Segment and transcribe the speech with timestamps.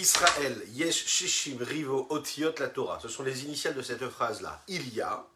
[0.00, 2.98] Israël, Yesh Shishim Rivo Otiot la Torah.
[3.00, 4.64] Ce sont les initiales de cette phrase-là.
[4.66, 5.26] Il y a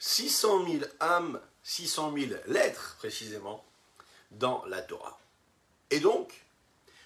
[0.00, 3.64] 600 000 âmes, 600 000 lettres précisément,
[4.32, 5.16] dans la Torah.
[5.90, 6.44] Et donc,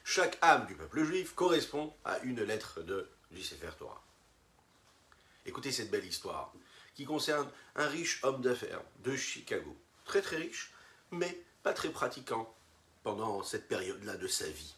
[0.03, 3.43] chaque âme du peuple juif correspond à une lettre de, du
[3.79, 4.03] Torah.
[5.45, 6.55] Écoutez cette belle histoire
[6.95, 9.77] qui concerne un riche homme d'affaires de Chicago.
[10.07, 10.73] Très très riche,
[11.11, 12.55] mais pas très pratiquant
[13.03, 14.75] pendant cette période-là de sa vie.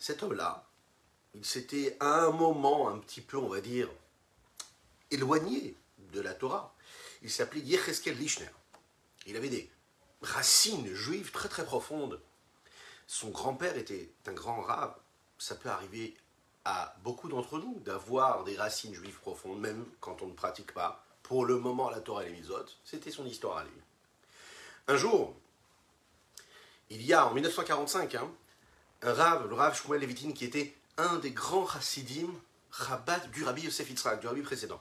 [0.00, 0.64] Cet homme-là,
[1.34, 3.88] il s'était à un moment un petit peu, on va dire,
[5.10, 5.76] éloigné
[6.12, 6.74] de la Torah.
[7.22, 8.48] Il s'appelait Yecheskel Lichner.
[9.26, 9.70] Il avait des
[10.22, 12.18] racines juives très très profondes.
[13.06, 14.94] Son grand-père était un grand rave.
[15.36, 16.16] Ça peut arriver
[16.64, 21.04] à beaucoup d'entre nous d'avoir des racines juives profondes, même quand on ne pratique pas.
[21.22, 23.82] Pour le moment, la Torah et les misotes, c'était son histoire à lui.
[24.88, 25.34] Un jour,
[26.88, 28.32] il y a en 1945, hein,
[29.02, 32.28] un rave, le rave Shmuel Levitin, qui était un des grands chassidim,
[32.70, 34.80] rabat du rabbi Yosef Yitzhak, du rabbi précédent,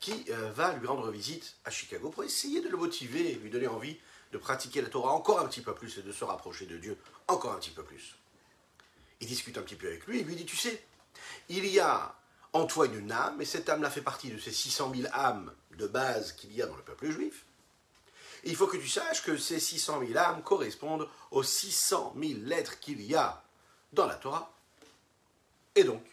[0.00, 3.50] qui euh, va lui rendre visite à Chicago pour essayer de le motiver et lui
[3.50, 3.98] donner envie
[4.32, 6.98] de pratiquer la Torah encore un petit peu plus et de se rapprocher de Dieu
[7.28, 8.16] encore un petit peu plus.
[9.20, 10.84] Il discute un petit peu avec lui et lui dit, tu sais,
[11.48, 12.14] il y a
[12.52, 15.86] en toi une âme, et cette âme-là fait partie de ces 600 000 âmes de
[15.86, 17.44] base qu'il y a dans le peuple juif.
[18.44, 22.78] il faut que tu saches que ces 600 000 âmes correspondent aux 600 000 lettres
[22.80, 23.42] qu'il y a
[23.96, 24.54] dans la Torah.
[25.74, 26.04] Et donc,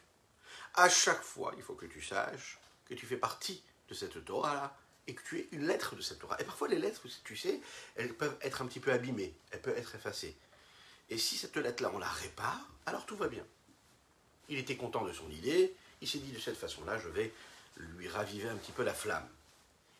[0.73, 4.75] à chaque fois, il faut que tu saches que tu fais partie de cette Torah-là
[5.05, 6.37] et que tu es une lettre de cette Torah.
[6.39, 7.61] Et parfois, les lettres, tu sais,
[7.95, 10.35] elles peuvent être un petit peu abîmées, elles peuvent être effacées.
[11.09, 13.45] Et si cette lettre-là, on la répare, alors tout va bien.
[14.49, 17.33] Il était content de son idée, il s'est dit de cette façon-là, je vais
[17.77, 19.27] lui raviver un petit peu la flamme.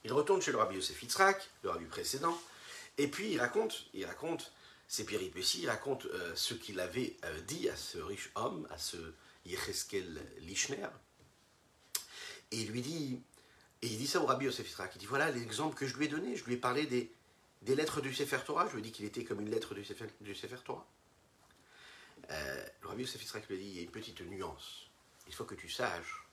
[0.05, 2.37] Il retourne chez le rabbi Yosef Yitzhak, le rabbi précédent,
[2.97, 4.51] et puis il raconte, il raconte
[4.93, 8.77] ses péripéties, il raconte euh, ce qu'il avait euh, dit à ce riche homme, à
[8.77, 8.97] ce
[9.43, 10.87] Yecheskel Lichner,
[12.51, 13.19] et il lui dit,
[13.81, 16.05] et il dit ça au rabbi Yosef Yitzhak, il dit voilà l'exemple que je lui
[16.05, 17.11] ai donné, je lui ai parlé des,
[17.63, 19.83] des lettres du Sefer Torah, je lui ai dit qu'il était comme une lettre du
[19.83, 20.05] Sefer,
[20.35, 20.85] Sefer Torah.
[22.29, 24.91] Euh, le rabbi Yosef Yitzhak lui a dit il y a une petite nuance,
[25.25, 26.23] il faut que tu saches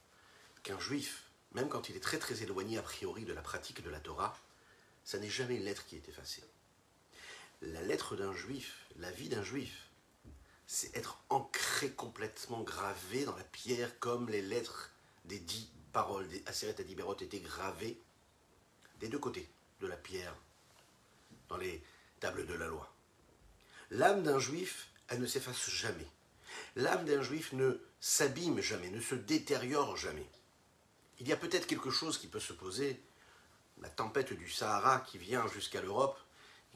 [0.62, 3.88] qu'un juif, même quand il est très très éloigné a priori de la pratique de
[3.88, 4.38] la Torah,
[5.02, 6.44] ça n'est jamais une lettre qui est effacée.
[7.62, 9.90] La lettre d'un juif, la vie d'un juif,
[10.66, 14.92] c'est être ancré complètement gravé dans la pierre comme les lettres
[15.26, 18.00] des dix paroles des Aseret Adiberot étaient gravées
[18.98, 19.46] des deux côtés
[19.80, 20.34] de la pierre
[21.48, 21.82] dans les
[22.18, 22.94] tables de la loi.
[23.90, 26.08] L'âme d'un juif, elle ne s'efface jamais.
[26.76, 30.28] L'âme d'un juif ne s'abîme jamais, ne se détériore jamais.
[31.18, 33.02] Il y a peut-être quelque chose qui peut se poser,
[33.82, 36.29] la tempête du Sahara qui vient jusqu'à l'Europe, et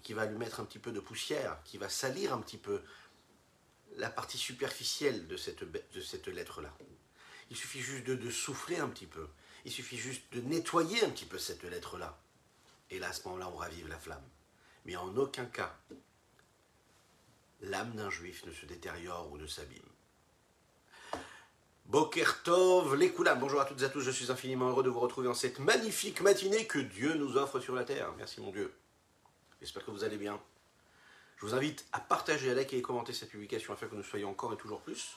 [0.05, 2.83] qui va lui mettre un petit peu de poussière, qui va salir un petit peu
[3.97, 6.73] la partie superficielle de cette, de cette lettre-là.
[7.51, 9.27] Il suffit juste de, souffler un petit peu.
[9.65, 12.19] Il suffit juste de nettoyer un petit peu cette lettre-là.
[12.91, 14.23] Et là, à ce moment-là, on ravive la flamme.
[14.85, 15.75] Mais en aucun cas,
[17.63, 19.81] l'âme d'un juif ne se détériore ou ne s'abîme.
[21.87, 25.29] Bokertov, les Bonjour à toutes et à tous, je suis infiniment heureux de vous retrouver
[25.29, 28.13] en cette magnifique matinée que Dieu nous offre sur la terre.
[28.17, 28.75] Merci mon Dieu.
[29.65, 30.39] J'espère que vous allez bien.
[31.39, 34.29] Je vous invite à partager, à liker et commenter cette publication afin que nous soyons
[34.29, 35.17] encore et toujours plus.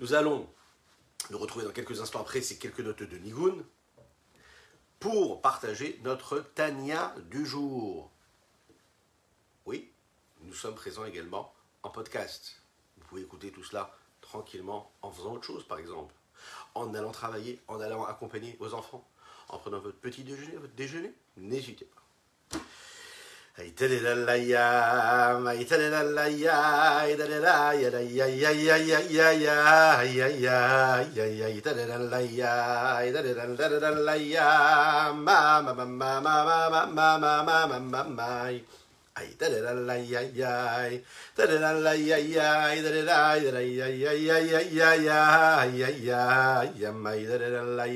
[0.00, 0.52] Nous allons
[1.30, 3.54] nous retrouver dans quelques instants après ces quelques notes de Nigun
[4.98, 8.10] pour partager notre Tania du jour.
[9.64, 9.92] Oui,
[10.40, 11.54] nous sommes présents également
[11.84, 12.60] en podcast.
[12.98, 16.12] Vous pouvez écouter tout cela tranquillement en faisant autre chose, par exemple.
[16.74, 19.08] En allant travailler, en allant accompagner vos enfants,
[19.48, 22.05] en prenant votre petit déjeuner, votre déjeuner, n'hésitez pas.
[23.58, 27.40] Ay, da da la ay ay ay, da da la ay ay ay, da da
[27.40, 29.48] da da ay ay ay ay ay ay ay
[30.28, 32.68] ay ay, yamay da da la ay da da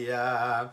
[0.09, 0.73] da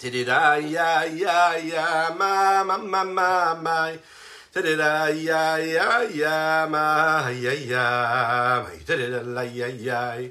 [0.00, 3.92] da da ya ya ya ma ma ma ma ma
[4.54, 10.24] da da ya ya ya ma ya ya da da la ya ya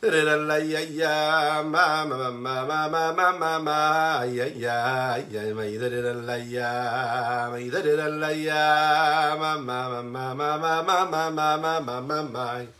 [0.00, 6.72] Ya ma ma ma ma ma ma ma ma ya ya ya ma la ya
[7.52, 12.79] ma la ya ma ma ma ma ma ma ma ma ma ma ma ma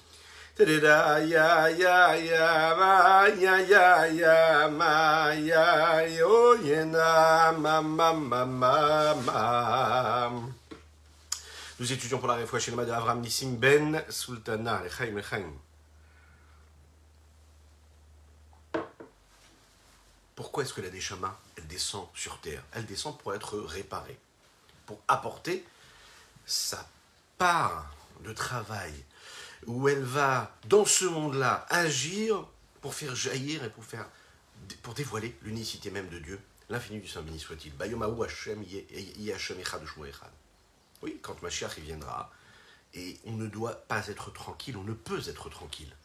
[0.61, 0.67] Nous
[11.91, 15.51] étudions pour la réfouche de Avram Nissim Ben Sultana, Lechaim Lechaim.
[20.35, 22.61] Pourquoi est-ce que la Neshama, elle descend sur terre?
[22.73, 24.19] Elle descend pour être réparée,
[24.85, 25.65] pour apporter
[26.45, 26.85] sa
[27.39, 27.91] part
[28.23, 28.93] de travail,
[29.67, 32.47] où elle va, dans ce monde-là, agir
[32.81, 34.09] pour faire jaillir et pour, faire,
[34.81, 37.73] pour dévoiler l'unicité même de Dieu, l'infini du Saint béni soit-il.
[41.01, 42.31] Oui, quand Mashiach il viendra,
[42.93, 45.95] et on ne doit pas être tranquille, on ne peut être tranquille.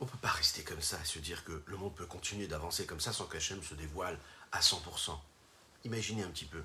[0.00, 2.48] On ne peut pas rester comme ça et se dire que le monde peut continuer
[2.48, 4.18] d'avancer comme ça sans qu'Hachem se dévoile
[4.50, 5.16] à 100%.
[5.84, 6.62] Imaginez un petit peu,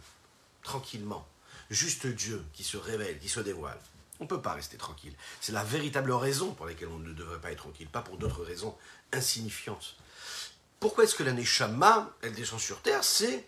[0.63, 1.27] tranquillement,
[1.69, 3.79] juste Dieu qui se révèle, qui se dévoile.
[4.19, 5.14] On ne peut pas rester tranquille.
[5.42, 8.44] C'est la véritable raison pour laquelle on ne devrait pas être tranquille, pas pour d'autres
[8.44, 8.75] raisons
[9.14, 9.96] insignifiantes.
[10.80, 13.46] Pourquoi est-ce que la Neshama, elle descend sur terre C'est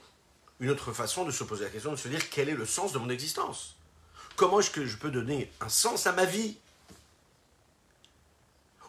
[0.59, 2.91] une autre façon de se poser la question, de se dire quel est le sens
[2.91, 3.75] de mon existence?
[4.35, 6.57] Comment est-ce que je peux donner un sens à ma vie?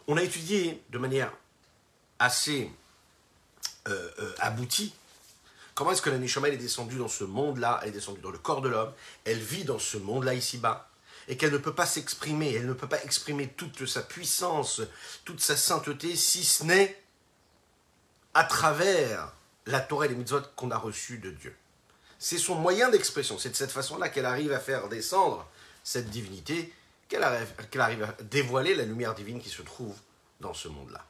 [0.07, 1.33] On a étudié de manière
[2.19, 2.71] assez
[3.89, 4.93] euh, euh, aboutie
[5.81, 8.37] comment est-ce que la Neshama est descendue dans ce monde-là, elle est descendue dans le
[8.37, 8.93] corps de l'homme,
[9.25, 10.90] elle vit dans ce monde-là ici-bas,
[11.31, 14.83] et qu'elle ne peut pas s'exprimer, elle ne peut pas exprimer toute sa puissance,
[15.25, 17.01] toute sa sainteté, si ce n'est
[18.35, 19.33] à travers
[19.67, 21.57] la Torah et les mitzvot qu'on a reçues de Dieu.
[22.19, 25.49] C'est son moyen d'expression, c'est de cette façon-là qu'elle arrive à faire descendre
[25.85, 26.75] cette divinité
[27.09, 29.97] qu'elle arrive, à dévoiler la lumière divine qui se trouve
[30.41, 31.07] dans ce monde-là.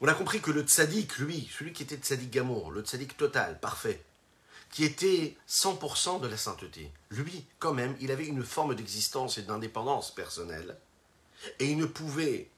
[0.00, 3.60] On a compris que le tzaddik, lui, celui qui était tzaddik gamour, le tzaddik total,
[3.60, 4.02] parfait,
[4.76, 9.42] qui était 100% de la sainteté, lui, quand même, il avait une forme d'existence et
[9.42, 10.76] d'indépendance personnelle,
[11.58, 12.50] et il ne pouvait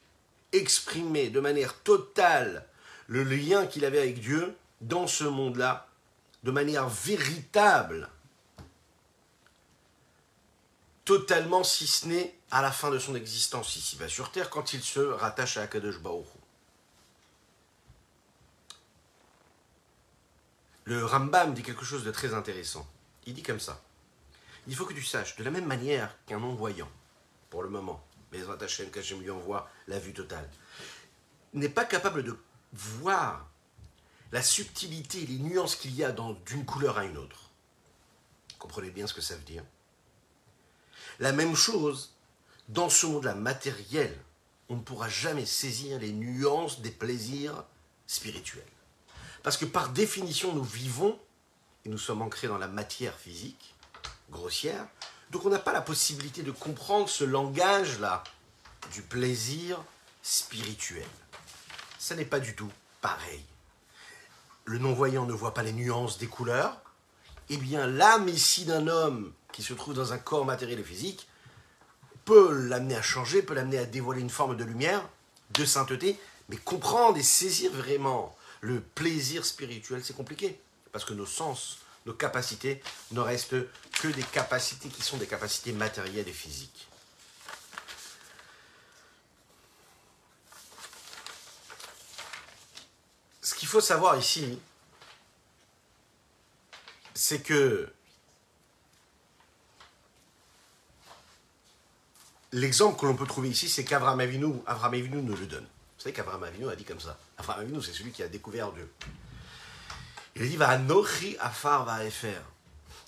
[0.51, 2.67] exprimer de manière totale
[3.07, 5.87] le lien qu'il avait avec Dieu dans ce monde-là,
[6.43, 8.09] de manière véritable,
[11.05, 14.83] totalement, si ce n'est à la fin de son existence ici-bas sur Terre, quand il
[14.83, 15.99] se rattache à Akadosh
[20.89, 22.87] Le Rambam dit quelque chose de très intéressant.
[23.27, 23.79] Il dit comme ça.
[24.65, 26.89] Il faut que tu saches, de la même manière qu'un non-voyant,
[27.51, 30.49] pour le moment, mais Hashem, qu'Hachem lui envoie la vue totale,
[31.53, 32.35] n'est pas capable de
[32.73, 33.47] voir
[34.31, 37.51] la subtilité, les nuances qu'il y a d'une couleur à une autre.
[38.57, 39.63] Comprenez bien ce que ça veut dire
[41.19, 42.15] la même chose,
[42.67, 44.17] dans ce monde-là matériel,
[44.69, 47.63] on ne pourra jamais saisir les nuances des plaisirs
[48.07, 48.63] spirituels.
[49.43, 51.17] Parce que par définition, nous vivons
[51.85, 53.75] et nous sommes ancrés dans la matière physique,
[54.29, 54.85] grossière,
[55.31, 58.23] donc on n'a pas la possibilité de comprendre ce langage-là
[58.91, 59.81] du plaisir
[60.23, 61.05] spirituel.
[61.99, 63.43] Ça n'est pas du tout pareil.
[64.65, 66.81] Le non-voyant ne voit pas les nuances des couleurs.
[67.49, 71.27] Eh bien, l'âme ici d'un homme qui se trouve dans un corps matériel et physique
[72.25, 75.07] peut l'amener à changer, peut l'amener à dévoiler une forme de lumière,
[75.51, 76.19] de sainteté,
[76.49, 80.59] mais comprendre et saisir vraiment le plaisir spirituel, c'est compliqué,
[80.91, 83.55] parce que nos sens, nos capacités ne restent
[84.01, 86.87] que des capacités qui sont des capacités matérielles et physiques.
[93.41, 94.59] Ce qu'il faut savoir ici,
[97.13, 97.91] c'est que
[102.51, 105.67] l'exemple que l'on peut trouver ici, c'est qu'Abraham Avinu, Abraham Avinu nous le donne.
[105.99, 107.19] Vous savez qu'Abraham Avinu a dit comme ça.
[107.37, 108.89] Abraham Avinu, c'est celui qui a découvert Dieu.
[110.37, 112.41] Il dit va nochi afar va faire.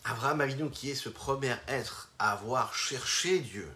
[0.03, 3.71] Abraham qui est ce premier être à avoir cherché Dieu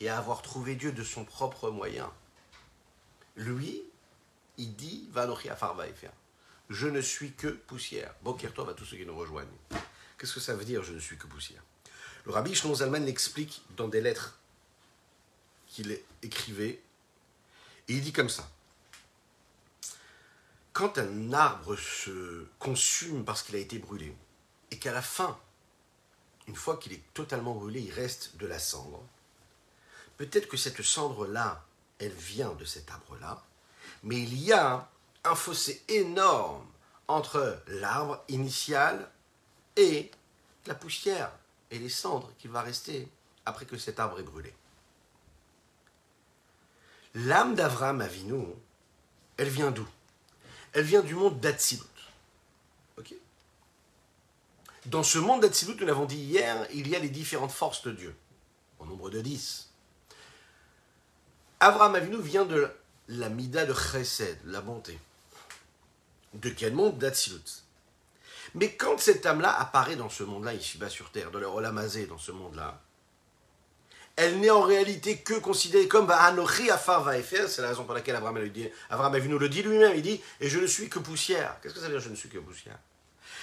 [0.00, 2.10] et à avoir trouvé Dieu de son propre moyen,
[3.36, 3.82] lui,
[4.56, 6.12] il dit va nochi afar va faire.
[6.70, 8.14] Je ne suis que poussière.
[8.22, 9.46] Bokertov à tous ceux qui nous rejoignent.
[10.16, 11.62] Qu'est-ce que ça veut dire je ne suis que poussière?
[12.24, 14.38] Le rabbi Shlomo Zalman l'explique dans des lettres
[15.66, 16.80] qu'il écrivait.
[17.88, 18.48] Et il dit comme ça.
[20.72, 24.16] quand un arbre se consume parce qu'il a été brûlé,
[24.72, 25.38] et qu'à la fin,
[26.48, 29.00] une fois qu'il est totalement brûlé, il reste de la cendre,
[30.16, 31.64] peut-être que cette cendre-là,
[32.00, 33.44] elle vient de cet arbre-là,
[34.02, 34.88] mais il y a
[35.22, 36.66] un fossé énorme
[37.06, 39.08] entre l'arbre initial
[39.76, 40.10] et
[40.66, 41.30] la poussière
[41.70, 43.08] et les cendres qui va rester
[43.46, 44.52] après que cet arbre est brûlé.
[47.14, 48.44] L'âme d'Avram Avinu,
[49.36, 49.86] elle vient d'où?
[50.72, 51.82] Elle vient du monde d'Atsilut.
[54.86, 57.92] Dans ce monde d'Atsilut, nous l'avons dit hier, il y a les différentes forces de
[57.92, 58.14] Dieu,
[58.78, 59.70] au nombre de dix.
[61.60, 62.68] Avram Avinu vient de
[63.08, 64.98] la mida de Chesed, la bonté.
[66.34, 66.98] De quel monde?
[66.98, 67.62] D'Atsilut.
[68.54, 72.18] Mais quand cette âme-là apparaît dans ce monde-là, ici-bas sur Terre, dans le Olamazé, dans
[72.18, 72.80] ce monde-là,
[74.16, 78.14] elle n'est en réalité que considérée comme Anochi Afar Vaefer, c'est la raison pour laquelle
[78.14, 81.58] Abraham, dit, Abraham nous le dit lui-même, il dit Et je ne suis que poussière.
[81.60, 82.78] Qu'est-ce que ça veut dire je ne suis que poussière?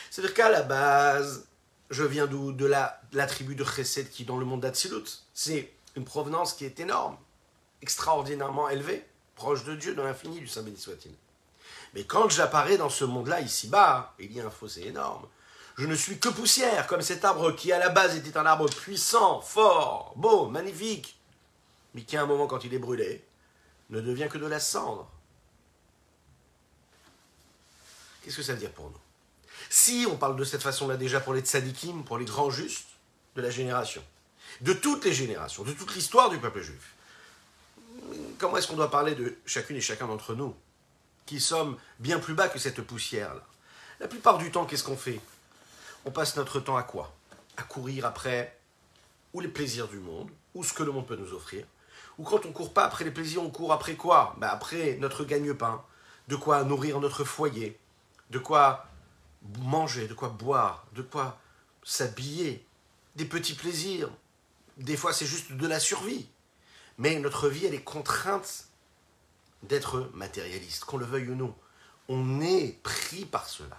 [0.09, 1.45] C'est-à-dire qu'à la base,
[1.89, 2.53] je viens d'où?
[2.53, 5.03] De la, tribu de Chesed qui dans le monde d'Atsilut.
[5.33, 7.17] C'est une provenance qui est énorme,
[7.81, 11.11] extraordinairement élevée, proche de Dieu, dans l'infini du Saint béni soit-il.
[11.93, 15.27] Mais quand j'apparais dans ce monde-là, ici-bas, il y a un fossé énorme.
[15.77, 18.69] Je ne suis que poussière, comme cet arbre qui à la base était un arbre
[18.69, 21.17] puissant, fort, beau, magnifique,
[21.93, 23.23] mais qui à un moment, quand il est brûlé,
[23.89, 25.09] ne devient que de la cendre.
[28.21, 28.99] Qu'est-ce que ça veut dire pour nous?
[29.69, 32.89] Si on parle de cette façon-là déjà pour les tzadikim, pour les grands justes
[33.35, 34.03] de la génération,
[34.59, 36.93] de toutes les générations, de toute l'histoire du peuple juif,
[38.37, 40.55] comment est-ce qu'on doit parler de chacune et chacun d'entre nous
[41.25, 43.41] qui sommes bien plus bas que cette poussière-là?
[43.99, 45.19] La plupart du temps, qu'est-ce qu'on fait?
[46.03, 47.13] On passe notre temps à quoi?
[47.57, 48.57] À courir après
[49.33, 51.65] ou les plaisirs du monde, ou ce que le monde peut nous offrir.
[52.17, 54.35] Ou quand on court pas après les plaisirs, on court après quoi?
[54.39, 55.83] Ben Après notre gagne-pain,
[56.27, 57.79] de quoi nourrir notre foyer,
[58.29, 58.87] de quoi
[59.59, 61.39] manger, de quoi boire, de quoi
[61.83, 62.65] s'habiller,
[63.15, 64.09] des petits plaisirs.
[64.77, 66.27] Des fois, c'est juste de la survie.
[66.97, 68.65] Mais notre vie, elle est contrainte
[69.63, 71.55] d'être matérialiste, qu'on le veuille ou non.
[72.09, 73.77] On est pris par cela.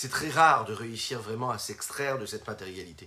[0.00, 3.06] C'est très rare de réussir vraiment à s'extraire de cette matérialité.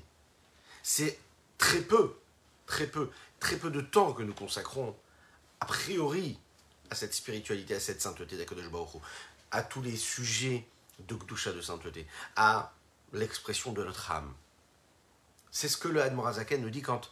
[0.84, 1.18] C'est
[1.58, 2.14] très peu,
[2.68, 3.10] très peu,
[3.40, 4.96] très peu de temps que nous consacrons,
[5.60, 6.38] a priori,
[6.92, 8.66] à cette spiritualité, à cette sainteté d'Akadosh
[9.50, 10.68] à tous les sujets
[11.00, 12.72] de Gdusha de sainteté, à
[13.12, 14.32] l'expression de notre âme.
[15.50, 17.10] C'est ce que le Admorazaken nous dit quand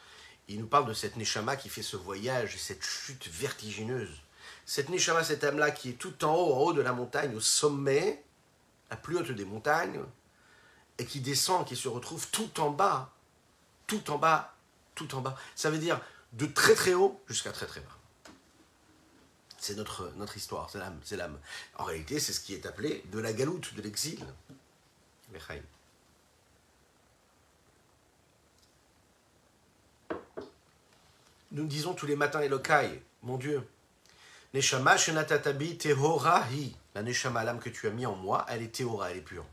[0.48, 4.22] il nous parle de cette Neshama qui fait ce voyage, cette chute vertigineuse.
[4.64, 7.42] Cette Neshama, cette âme-là qui est tout en haut, en haut de la montagne, au
[7.42, 8.24] sommet,
[8.92, 10.02] la plus haute des montagnes,
[10.98, 13.12] et qui descend, qui se retrouve tout en bas,
[13.88, 14.54] tout en bas,
[14.94, 15.36] tout en bas.
[15.56, 16.00] Ça veut dire
[16.34, 17.98] de très très haut jusqu'à très très bas.
[19.58, 21.40] C'est notre, histoire, c'est l'âme, c'est l'âme.
[21.78, 24.20] En réalité, c'est ce qui est appelé de la galoute, de l'exil.
[31.54, 33.66] nous disons tous les matins Elokai, mon Dieu,
[34.54, 36.76] Neshama tehorahi.
[36.94, 39.46] La Neshama, l'âme que tu as mis en moi, elle est tehora, elle est pure.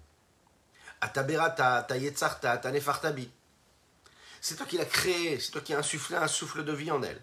[1.00, 3.30] Ataberata, ta yetzarta, ta nefartabi.
[4.40, 7.02] C'est toi qui l'as créée, c'est toi qui as insufflé un souffle de vie en
[7.02, 7.21] elle.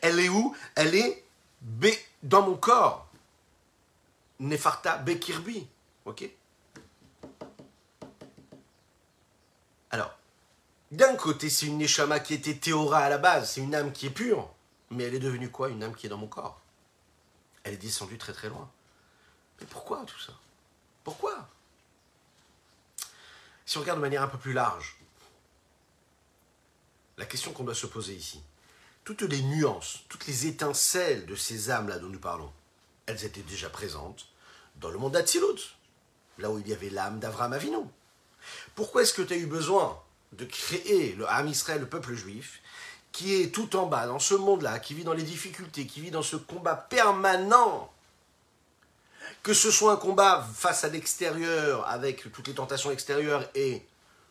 [0.00, 0.56] Elle est où?
[0.74, 1.24] Elle est
[2.22, 3.08] dans mon corps.
[4.38, 5.68] Nefarta bekirbi.
[6.04, 6.28] Ok?
[9.90, 10.16] Alors,
[10.92, 14.06] d'un côté, c'est une Neshama qui était Théora à la base, c'est une âme qui
[14.06, 14.48] est pure,
[14.90, 15.68] mais elle est devenue quoi?
[15.68, 16.60] Une âme qui est dans mon corps.
[17.64, 18.70] Elle est descendue très très loin.
[19.60, 20.32] Mais pourquoi tout ça?
[21.04, 21.48] Pourquoi?
[23.66, 24.96] Si on regarde de manière un peu plus large,
[27.18, 28.42] la question qu'on doit se poser ici,
[29.04, 32.52] toutes les nuances, toutes les étincelles de ces âmes-là dont nous parlons,
[33.06, 34.26] elles étaient déjà présentes
[34.76, 35.76] dans le monde d'Atsilut,
[36.38, 37.76] là où il y avait l'âme d'Avram Avinu.
[38.74, 40.00] Pourquoi est-ce que tu as eu besoin
[40.32, 42.60] de créer le Ham Israël, le peuple juif,
[43.12, 46.10] qui est tout en bas, dans ce monde-là, qui vit dans les difficultés, qui vit
[46.10, 47.92] dans ce combat permanent,
[49.42, 53.82] que ce soit un combat face à l'extérieur, avec toutes les tentations extérieures et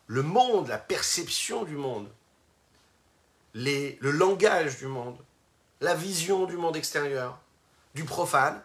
[0.08, 2.08] le monde, la perception du monde,
[3.53, 5.18] le langage du monde,
[5.82, 7.39] la vision du monde extérieur,
[7.96, 8.62] du profane,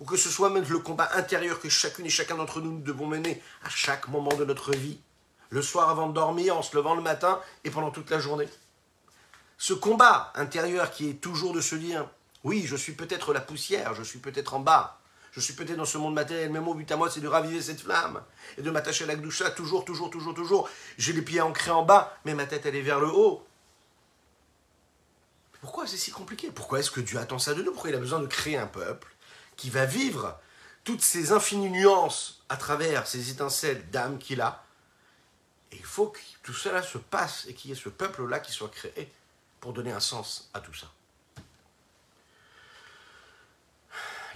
[0.00, 3.06] ou que ce soit même le combat intérieur que chacune et chacun d'entre nous devons
[3.06, 4.98] mener à chaque moment de notre vie,
[5.50, 8.48] le soir avant de dormir, en se levant le matin et pendant toute la journée.
[9.58, 12.06] Ce combat intérieur qui est toujours de se dire,
[12.44, 15.00] oui, je suis peut-être la poussière, je suis peut-être en bas,
[15.36, 17.60] je suis peut-être dans ce monde matériel, mais mon but à moi, c'est de raviver
[17.60, 18.24] cette flamme
[18.56, 20.70] et de m'attacher à la gdoucha toujours, toujours, toujours, toujours.
[20.96, 23.46] J'ai les pieds ancrés en bas, mais ma tête, elle est vers le haut.
[25.60, 26.50] Pourquoi c'est si compliqué?
[26.50, 27.70] Pourquoi est-ce que Dieu attend ça de nous?
[27.72, 29.14] Pourquoi il a besoin de créer un peuple
[29.56, 30.40] qui va vivre
[30.84, 34.64] toutes ces infinies nuances à travers ces étincelles d'âme qu'il a?
[35.70, 38.52] Et il faut que tout cela se passe et qu'il y ait ce peuple-là qui
[38.52, 39.12] soit créé
[39.60, 40.86] pour donner un sens à tout ça.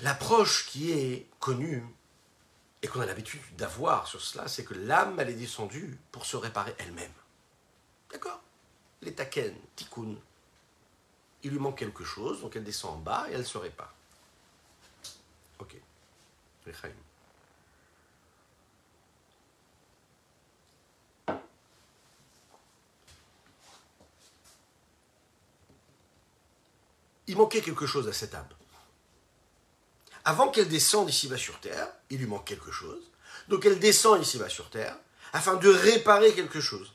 [0.02, 1.84] L'approche qui est connue
[2.82, 6.36] et qu'on a l'habitude d'avoir sur cela, c'est que l'âme, elle est descendue pour se
[6.36, 7.12] réparer elle-même.
[8.10, 8.40] D'accord?
[9.02, 10.16] Les taken, tikkun,
[11.42, 13.94] il lui manque quelque chose, donc elle descend en bas et elle se répare.
[15.58, 15.76] Ok.
[27.26, 28.46] Il manquait quelque chose à cette âme.
[30.24, 33.02] Avant qu'elle descende ici-bas sur terre, il lui manque quelque chose.
[33.48, 34.96] Donc elle descend ici-bas sur terre
[35.32, 36.92] afin de réparer quelque chose.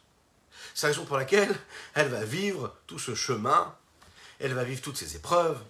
[0.74, 1.56] C'est la raison pour laquelle
[1.94, 3.76] elle va vivre tout ce chemin,
[4.40, 5.62] elle va vivre toutes ces épreuves,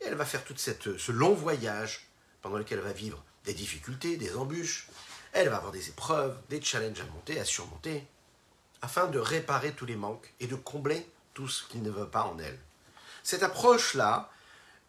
[0.00, 2.06] et elle va faire tout ce long voyage
[2.42, 4.88] pendant lequel elle va vivre des difficultés, des embûches.
[5.32, 8.06] Elle va avoir des épreuves, des challenges à monter, à surmonter,
[8.82, 12.24] afin de réparer tous les manques et de combler tout ce qui ne va pas
[12.24, 12.58] en elle.
[13.22, 14.30] Cette approche-là,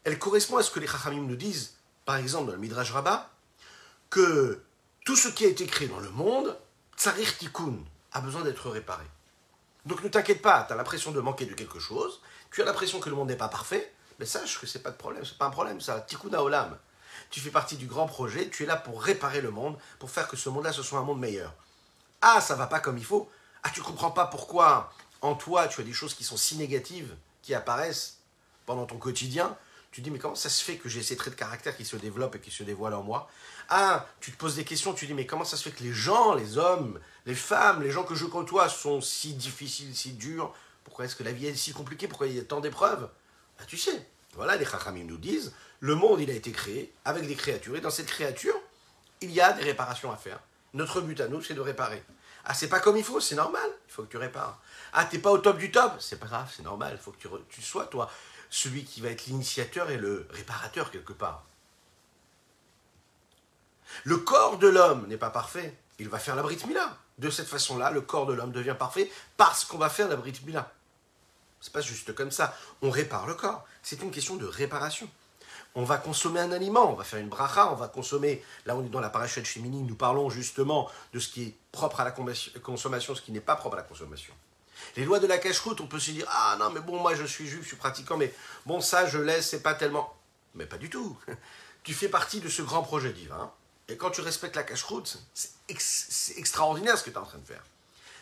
[0.04, 1.76] elle correspond à ce que les Chachamim nous disent,
[2.06, 3.30] par exemple dans le Midrash Rabbah,
[4.10, 4.62] que
[5.06, 6.58] tout ce qui a été créé dans le monde,
[6.98, 7.78] tsarir tikkun,
[8.12, 9.06] a besoin d'être réparé.
[9.86, 13.00] Donc ne t'inquiète pas, tu as l'impression de manquer de quelque chose, tu as l'impression
[13.00, 15.46] que le monde n'est pas parfait, mais sache que c'est pas de problème, c'est pas
[15.46, 16.78] un problème ça, tikkun olam.
[17.30, 20.28] Tu fais partie du grand projet, tu es là pour réparer le monde, pour faire
[20.28, 21.54] que ce monde-là ce soit un monde meilleur.
[22.22, 23.30] Ah, ça va pas comme il faut.
[23.64, 27.16] Ah, tu comprends pas pourquoi en toi tu as des choses qui sont si négatives,
[27.42, 28.18] qui apparaissent
[28.66, 29.58] pendant ton quotidien.
[29.94, 31.96] Tu dis, mais comment ça se fait que j'ai ces traits de caractère qui se
[31.96, 33.30] développent et qui se dévoilent en moi?
[33.70, 35.94] Ah, tu te poses des questions, tu dis, mais comment ça se fait que les
[35.94, 40.52] gens, les hommes, les femmes, les gens que je côtoie sont si difficiles, si durs?
[40.84, 42.08] Pourquoi est-ce que la vie est si compliquée?
[42.08, 43.08] Pourquoi il y a tant d'épreuves?
[43.60, 47.28] Ah, Tu sais, voilà, les Chachamim nous disent, le monde, il a été créé avec
[47.28, 48.56] des créatures, et dans cette créature,
[49.22, 50.40] il y a des réparations à faire.
[50.74, 52.04] Notre but à nous, c'est de réparer.
[52.46, 54.60] Ah, c'est pas comme il faut, c'est normal, il faut que tu répares.
[54.92, 57.28] Ah, t'es pas au top du top, c'est pas grave, c'est normal, il faut que
[57.48, 58.10] tu sois, toi,
[58.54, 61.44] celui qui va être l'initiateur et le réparateur quelque part.
[64.04, 65.76] Le corps de l'homme n'est pas parfait.
[65.98, 66.96] Il va faire la Mila.
[67.18, 70.40] De cette façon-là, le corps de l'homme devient parfait parce qu'on va faire la Brit
[70.46, 70.72] Mila.
[71.62, 72.56] C'est pas juste comme ça.
[72.84, 73.66] On répare le corps.
[73.82, 75.10] C'est une question de réparation.
[75.74, 78.44] On va consommer un aliment, on va faire une bracha, on va consommer.
[78.68, 82.02] Là, on est dans la parachute chimini, nous parlons justement de ce qui est propre
[82.02, 84.36] à la consommation, ce qui n'est pas propre à la consommation.
[84.96, 87.26] Les lois de la cache-route, on peut se dire Ah non, mais bon, moi je
[87.26, 88.34] suis juif, je suis pratiquant, mais
[88.66, 90.16] bon, ça je laisse, c'est pas tellement.
[90.56, 91.18] Mais pas du tout.
[91.84, 93.52] Tu fais partie de ce grand projet divin.
[93.90, 97.46] Et quand tu respectes la cache-route, c'est extraordinaire ce que tu es en train de
[97.46, 97.64] faire.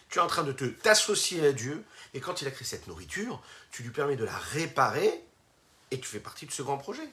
[0.09, 2.87] Tu es en train de te t'associer à Dieu, et quand il a créé cette
[2.87, 5.23] nourriture, tu lui permets de la réparer,
[5.91, 7.07] et tu fais partie de ce grand projet.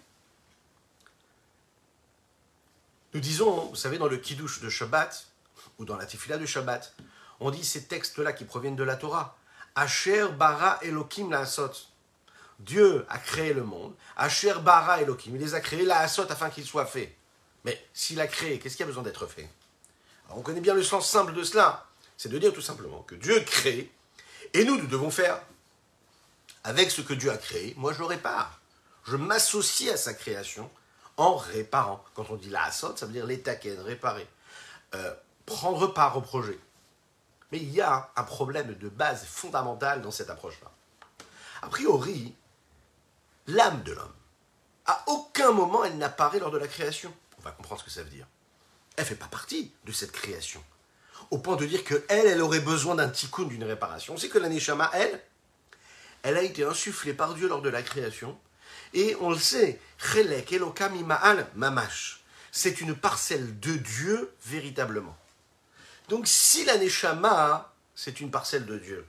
[3.15, 5.27] Nous disons, vous savez, dans le Kiddush de Shabbat,
[5.79, 6.95] ou dans la Tefillah de Shabbat,
[7.41, 9.37] on dit ces textes-là qui proviennent de la Torah.
[9.75, 11.73] Asher bara Elohim la asot.
[12.59, 13.95] Dieu a créé le monde.
[14.17, 15.37] Asher bara Elohim.
[15.37, 17.15] Il les a créés la asot afin qu'ils soient faits.
[17.65, 19.49] Mais s'il a créé, qu'est-ce qui a besoin d'être fait?
[20.31, 21.87] On connaît bien le sens simple de cela.
[22.17, 23.91] C'est de dire tout simplement que Dieu crée
[24.55, 25.41] et nous, nous devons faire
[26.65, 27.75] avec ce que Dieu a créé.
[27.77, 28.61] Moi, je répare.
[29.05, 30.71] Je m'associe à sa création
[31.17, 32.05] en réparant.
[32.15, 33.43] Quand on dit la asot, ça veut dire les
[33.85, 34.27] réparer.
[34.95, 35.15] Euh,
[35.47, 36.59] prendre part au projet.
[37.53, 40.71] Mais il y a un problème de base fondamental dans cette approche-là.
[41.63, 42.35] A priori,
[43.47, 44.13] l'âme de l'homme,
[44.87, 47.13] à aucun moment elle n'apparaît lors de la création.
[47.39, 48.27] On va comprendre ce que ça veut dire.
[48.97, 50.63] Elle ne fait pas partie de cette création.
[51.31, 54.15] Au point de dire qu'elle, elle aurait besoin d'un tikkun, d'une réparation.
[54.15, 54.49] On sait que la
[54.95, 55.23] elle,
[56.23, 58.39] elle a été insufflée par Dieu lors de la création.
[58.95, 60.95] Et on le sait, Chelek Elokam
[61.55, 62.25] Mamash.
[62.51, 65.17] C'est une parcelle de Dieu véritablement.
[66.09, 69.07] Donc si la Neshama, c'est une parcelle de Dieu,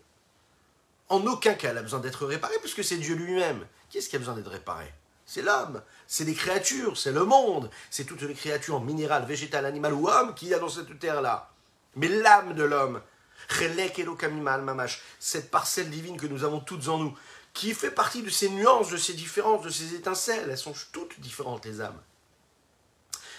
[1.07, 3.65] en aucun cas elle a besoin d'être réparée, puisque c'est Dieu lui-même.
[3.89, 4.93] Qui est-ce qui a besoin d'être réparé?
[5.25, 9.93] C'est l'homme, c'est les créatures, c'est le monde, c'est toutes les créatures minérales, végétales, animales
[9.93, 11.51] ou hommes qu'il y a dans cette terre-là.
[11.95, 13.01] Mais l'âme de l'homme,
[15.19, 17.17] cette parcelle divine que nous avons toutes en nous,
[17.53, 21.19] qui fait partie de ces nuances, de ces différences, de ces étincelles, elles sont toutes
[21.19, 22.01] différentes les âmes.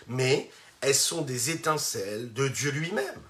[0.06, 3.20] Mais elles sont des étincelles de Dieu lui-même.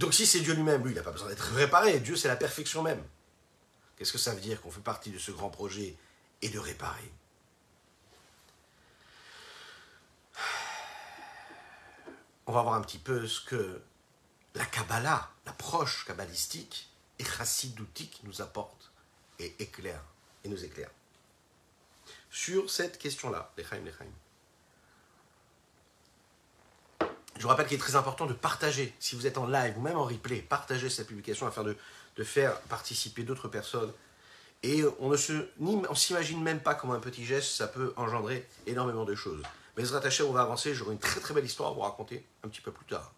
[0.00, 2.00] Donc si c'est Dieu lui-même, lui, il n'a pas besoin d'être réparé.
[2.00, 3.04] Dieu, c'est la perfection même.
[3.96, 5.94] Qu'est-ce que ça veut dire qu'on fait partie de ce grand projet
[6.40, 7.12] et de réparer?
[12.46, 13.82] On va voir un petit peu ce que
[14.54, 18.90] la Kabbalah, l'approche kabbalistique et chassidoutique nous apporte
[19.38, 20.02] et éclaire,
[20.44, 20.90] et nous éclaire.
[22.30, 23.52] Sur cette question-là,
[27.40, 29.80] Je vous rappelle qu'il est très important de partager, si vous êtes en live ou
[29.80, 31.74] même en replay, partagez cette publication afin de,
[32.16, 33.90] de faire participer d'autres personnes.
[34.62, 37.94] Et on ne se, ni, on s'imagine même pas comment un petit geste, ça peut
[37.96, 39.42] engendrer énormément de choses.
[39.78, 42.26] Mais ce rattaché, on va avancer, j'aurai une très très belle histoire à vous raconter
[42.44, 43.10] un petit peu plus tard.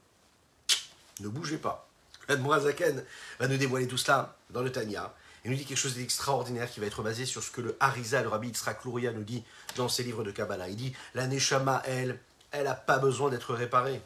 [1.18, 1.88] Ne bougez pas.
[2.28, 3.04] Zaken
[3.40, 5.12] va nous dévoiler tout cela dans le Tanya.
[5.44, 8.22] Il nous dit quelque chose d'extraordinaire qui va être basé sur ce que le Harizal,
[8.22, 9.42] le Rabbi Yitzhak Luria, nous dit
[9.74, 10.68] dans ses livres de Kabbalah.
[10.68, 12.20] Il dit La Neshama, elle,
[12.52, 14.00] elle n'a pas besoin d'être réparée.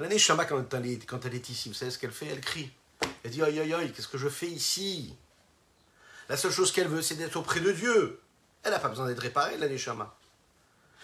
[0.00, 2.40] La Neshama, quand elle, est, quand elle est ici, vous savez ce qu'elle fait Elle
[2.40, 2.72] crie.
[3.22, 5.14] Elle dit Aïe, aïe, aïe, qu'est-ce que je fais ici?
[6.30, 8.18] La seule chose qu'elle veut, c'est d'être auprès de Dieu.
[8.62, 10.16] Elle n'a pas besoin d'être réparée, la Neshama.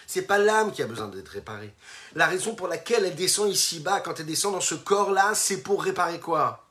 [0.06, 1.74] C'est pas l'âme qui a besoin d'être réparée.
[2.14, 5.82] La raison pour laquelle elle descend ici-bas, quand elle descend dans ce corps-là, c'est pour
[5.82, 6.64] réparer quoi?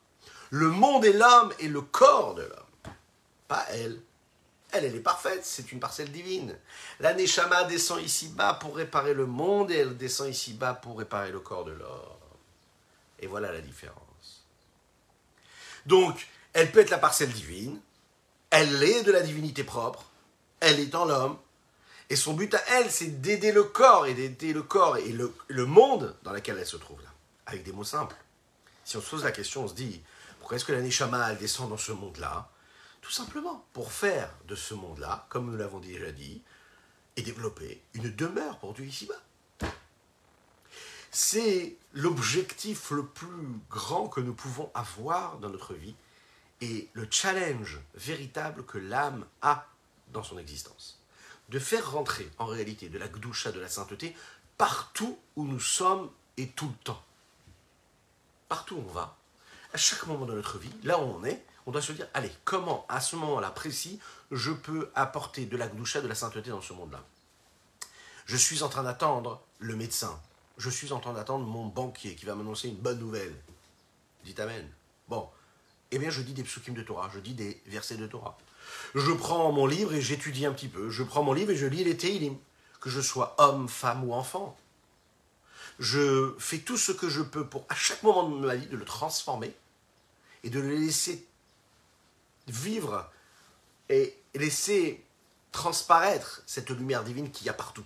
[0.50, 2.94] Le monde et l'homme et le corps de l'homme.
[3.48, 4.00] Pas elle.
[4.72, 6.58] Elle, elle est parfaite, c'est une parcelle divine.
[7.00, 11.40] La Neshama descend ici-bas pour réparer le monde et elle descend ici-bas pour réparer le
[11.40, 12.15] corps de l'homme.
[13.20, 14.46] Et voilà la différence.
[15.86, 17.80] Donc, elle peut être la parcelle divine,
[18.50, 20.06] elle est de la divinité propre,
[20.60, 21.38] elle est en l'homme,
[22.10, 25.66] et son but à elle, c'est d'aider le corps et d'aider le corps et le,
[25.66, 27.10] monde dans lequel elle se trouve là,
[27.48, 28.16] avec des mots simples.
[28.84, 30.02] Si on se pose la question, on se dit,
[30.40, 32.50] pourquoi est-ce que la Neshama, elle descend dans ce monde-là?
[33.02, 36.44] Tout simplement pour faire de ce monde-là, comme nous l'avons déjà dit,
[37.18, 39.22] et développer une demeure pour Dieu ici-bas.
[41.18, 45.96] C'est l'objectif le plus grand que nous pouvons avoir dans notre vie
[46.60, 49.66] et le challenge véritable que l'âme a
[50.12, 51.00] dans son existence
[51.48, 54.14] de faire rentrer en réalité de la gdoucha, de la sainteté,
[54.58, 57.02] partout où nous sommes et tout le temps.
[58.50, 59.16] Partout où on va,
[59.72, 62.32] à chaque moment de notre vie, là où on est, on doit se dire, allez,
[62.44, 64.02] comment à ce moment-là précis,
[64.32, 67.06] je peux apporter de la gdoucha, de la sainteté dans ce monde-là?
[68.26, 70.20] Je suis en train d'attendre le médecin.
[70.58, 73.36] Je suis en train d'attendre mon banquier qui va m'annoncer une bonne nouvelle.
[74.24, 74.68] Dites Amen.
[75.08, 75.30] Bon,
[75.92, 78.38] eh bien je dis des psukim de Torah, je dis des versets de Torah
[78.94, 80.90] je prends mon livre et j'étudie un petit peu.
[80.90, 82.38] Je prends mon livre et je lis les Teilim,
[82.80, 84.58] que je sois homme, femme ou enfant.
[85.80, 88.78] Je fais tout ce que je peux pour, à chaque moment de ma vie, de
[88.78, 89.54] le transformer
[90.44, 91.26] et de le laisser
[92.48, 93.10] vivre
[93.90, 95.04] et laisser
[95.52, 97.84] transparaître cette lumière divine qu'il y a partout.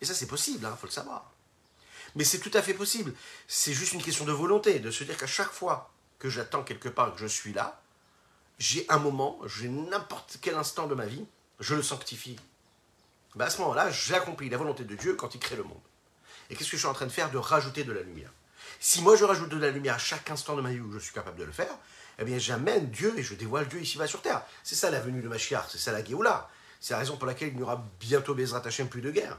[0.00, 1.30] Et ça, c'est possible, il hein, faut le savoir.
[2.14, 3.14] Mais c'est tout à fait possible.
[3.46, 6.88] C'est juste une question de volonté, de se dire qu'à chaque fois que j'attends quelque
[6.88, 7.80] part, que je suis là,
[8.58, 11.24] j'ai un moment, j'ai n'importe quel instant de ma vie,
[11.60, 12.36] je le sanctifie.
[13.34, 15.80] Ben à ce moment-là, j'accomplis la volonté de Dieu quand il crée le monde.
[16.50, 17.30] Et qu'est-ce que je suis en train de faire?
[17.30, 18.32] De rajouter de la lumière.
[18.80, 20.98] Si moi je rajoute de la lumière à chaque instant de ma vie où je
[20.98, 21.74] suis capable de le faire,
[22.18, 24.42] eh bien j'amène Dieu et je dévoile Dieu ici-bas sur terre.
[24.64, 26.50] C'est ça la venue de Machiar, c'est ça la Géoula.
[26.80, 29.38] C'est la raison pour laquelle il n'y aura bientôt Bezrat Hashem plus de guerre.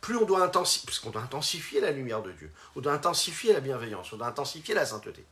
[0.00, 4.28] Plus on doit intensifier, la lumière de Dieu, on doit intensifier la bienveillance, on doit
[4.28, 5.24] intensifier la sainteté.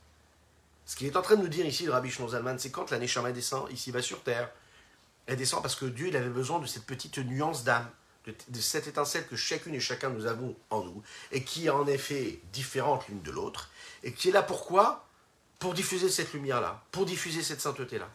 [0.85, 2.99] Ce qu'il est en train de nous dire ici, le Rabbi Zalman, c'est quand la
[2.99, 4.51] Neshama descend, ici va sur terre,
[5.25, 7.89] elle descend parce que Dieu il avait besoin de cette petite nuance d'âme,
[8.25, 11.01] de, cette étincelle que chacune et chacun nous avons en nous,
[11.31, 13.69] et qui est en effet différente l'une de l'autre,
[14.03, 15.07] et qui est là pourquoi?
[15.59, 18.09] Pour diffuser cette lumière-là, pour diffuser cette sainteté-là.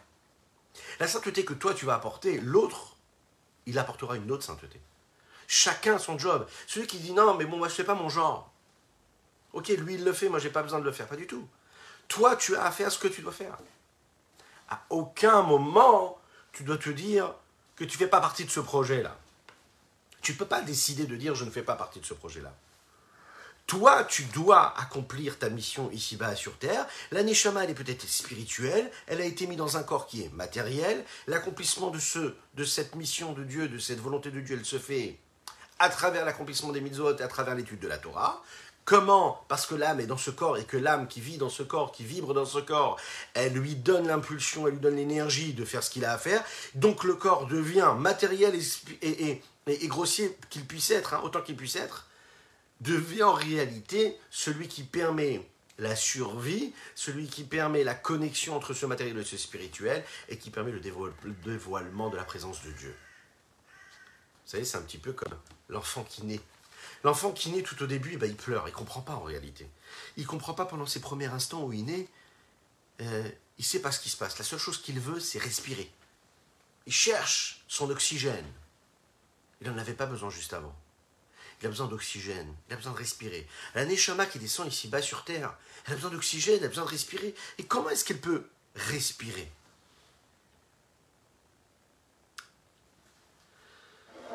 [0.99, 2.95] La sainteté que toi tu vas apporter, l'autre,
[3.65, 4.79] il apportera une autre sainteté.
[5.53, 6.47] Chacun son job.
[6.65, 8.49] Celui qui dit non, mais bon, moi je fais pas mon genre.
[9.51, 11.45] Ok, lui il le fait, moi j'ai pas besoin de le faire, pas du tout.
[12.07, 13.57] Toi, tu as à faire ce que tu dois faire.
[14.69, 16.17] À aucun moment,
[16.53, 17.35] tu dois te dire
[17.75, 19.17] que tu fais pas partie de ce projet-là.
[20.21, 22.55] Tu ne peux pas décider de dire je ne fais pas partie de ce projet-là.
[23.67, 26.87] Toi, tu dois accomplir ta mission ici-bas sur Terre.
[27.11, 30.33] La Neshama, elle est peut-être spirituelle, elle a été mise dans un corps qui est
[30.33, 31.03] matériel.
[31.27, 34.79] L'accomplissement de, ce, de cette mission de Dieu, de cette volonté de Dieu, elle se
[34.79, 35.19] fait
[35.81, 38.43] à travers l'accomplissement des mitzvot et à travers l'étude de la Torah.
[38.85, 41.63] Comment Parce que l'âme est dans ce corps et que l'âme qui vit dans ce
[41.63, 42.99] corps, qui vibre dans ce corps,
[43.33, 46.43] elle lui donne l'impulsion, elle lui donne l'énergie de faire ce qu'il a à faire.
[46.75, 48.53] Donc le corps devient matériel
[49.01, 49.41] et,
[49.87, 52.07] grossier qu'il puisse être, hein, autant qu'il puisse être,
[52.81, 55.41] devient en réalité celui qui permet
[55.79, 60.51] la survie, celui qui permet la connexion entre ce matériel et ce spirituel, et qui
[60.51, 62.95] permet le dévoilement de la présence de Dieu.
[64.51, 65.33] Vous savez, c'est un petit peu comme
[65.69, 66.41] l'enfant qui naît.
[67.05, 69.21] L'enfant qui naît tout au début, eh ben, il pleure, il ne comprend pas en
[69.21, 69.65] réalité.
[70.17, 72.09] Il ne comprend pas pendant ses premiers instants où il naît,
[72.99, 74.37] euh, il ne sait pas ce qui se passe.
[74.39, 75.89] La seule chose qu'il veut, c'est respirer.
[76.85, 78.45] Il cherche son oxygène.
[79.61, 80.75] Il n'en avait pas besoin juste avant.
[81.61, 83.47] Il a besoin d'oxygène, il a besoin de respirer.
[83.73, 86.83] La Neshama qui descend ici bas sur Terre, elle a besoin d'oxygène, elle a besoin
[86.83, 87.33] de respirer.
[87.57, 89.49] Et comment est-ce qu'elle peut respirer?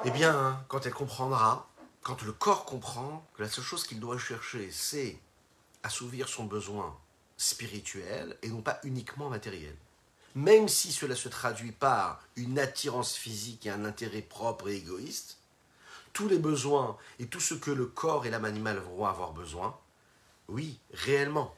[0.09, 1.69] Eh bien, quand elle comprendra
[2.01, 5.19] quand le corps comprend que la seule chose qu'il doit chercher, c'est
[5.83, 6.97] assouvir son besoin
[7.37, 9.75] spirituel et non pas uniquement matériel.
[10.37, 15.39] Même si cela se traduit par une attirance physique et un intérêt propre et égoïste,
[16.13, 19.77] tous les besoins et tout ce que le corps et l'âme animale vont avoir besoin,
[20.47, 21.53] oui, réellement,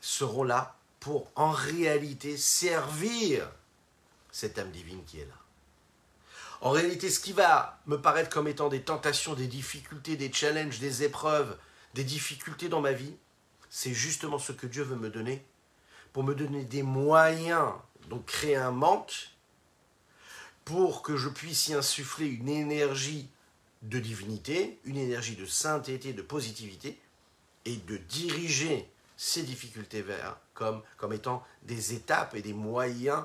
[0.00, 3.46] seront là pour en réalité servir
[4.32, 5.45] cette âme divine qui est là.
[6.60, 10.78] En réalité, ce qui va me paraître comme étant des tentations, des difficultés, des challenges,
[10.78, 11.56] des épreuves,
[11.94, 13.14] des difficultés dans ma vie,
[13.68, 15.44] c'est justement ce que Dieu veut me donner
[16.12, 17.72] pour me donner des moyens,
[18.08, 19.32] donc créer un manque,
[20.64, 23.28] pour que je puisse y insuffler une énergie
[23.82, 26.98] de divinité, une énergie de sainteté, de positivité,
[27.66, 33.24] et de diriger ces difficultés vers comme, comme étant des étapes et des moyens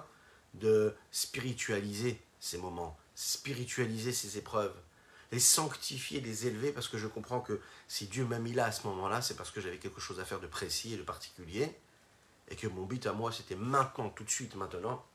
[0.56, 4.76] de spiritualiser ces moments, spiritualiser ces épreuves,
[5.32, 8.72] les sanctifier, les élever, parce que je comprends que si Dieu m'a mis là à
[8.72, 11.72] ce moment-là, c'est parce que j'avais quelque chose à faire de précis et de particulier,
[12.50, 15.06] et que mon but à moi, c'était maintenant, tout de suite, maintenant,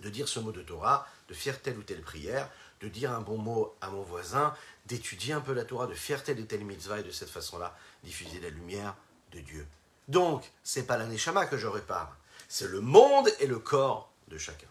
[0.00, 3.20] de dire ce mot de Torah, de faire telle ou telle prière, de dire un
[3.20, 4.52] bon mot à mon voisin,
[4.86, 7.78] d'étudier un peu la Torah, de faire telle ou telle mitzvah, et de cette façon-là,
[8.02, 8.96] diffuser la lumière
[9.30, 9.66] de Dieu.
[10.08, 12.16] Donc, c'est pas l'aneshama que je répare,
[12.48, 14.66] c'est le monde et le corps de chacun.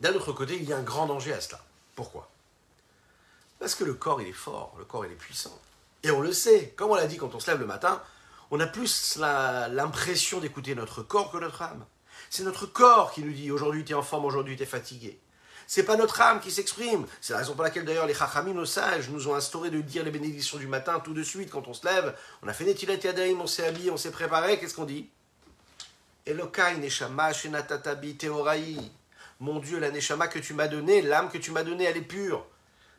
[0.00, 1.60] D'un autre côté, il y a un grand danger à cela.
[1.94, 2.30] Pourquoi?
[3.58, 5.58] Parce que le corps, il est fort, le corps, il est puissant.
[6.04, 8.00] Et on le sait, comme on l'a dit quand on se lève le matin,
[8.50, 11.84] on a plus l'impression d'écouter notre corps que notre âme.
[12.30, 15.18] C'est notre corps qui nous dit aujourd'hui tu es en forme, aujourd'hui tu es fatigué.
[15.66, 17.06] C'est pas notre âme qui s'exprime.
[17.20, 20.02] C'est la raison pour laquelle d'ailleurs les chachamim, nos sages, nous ont instauré de dire
[20.02, 22.16] les bénédictions du matin tout de suite quand on se lève.
[22.42, 24.58] On a fait Netilat Yadaim, on s'est habillé, on s'est préparé.
[24.58, 25.10] Qu'est-ce qu'on dit?
[26.24, 28.76] Elokai Neshama Shenatatabi Teorai.
[29.40, 32.02] Mon Dieu, la Neshama que tu m'as donnée, l'âme que tu m'as donnée, elle est
[32.02, 32.44] pure.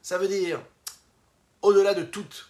[0.02, 0.62] Ça veut dire,
[1.62, 2.49] au-delà de toutes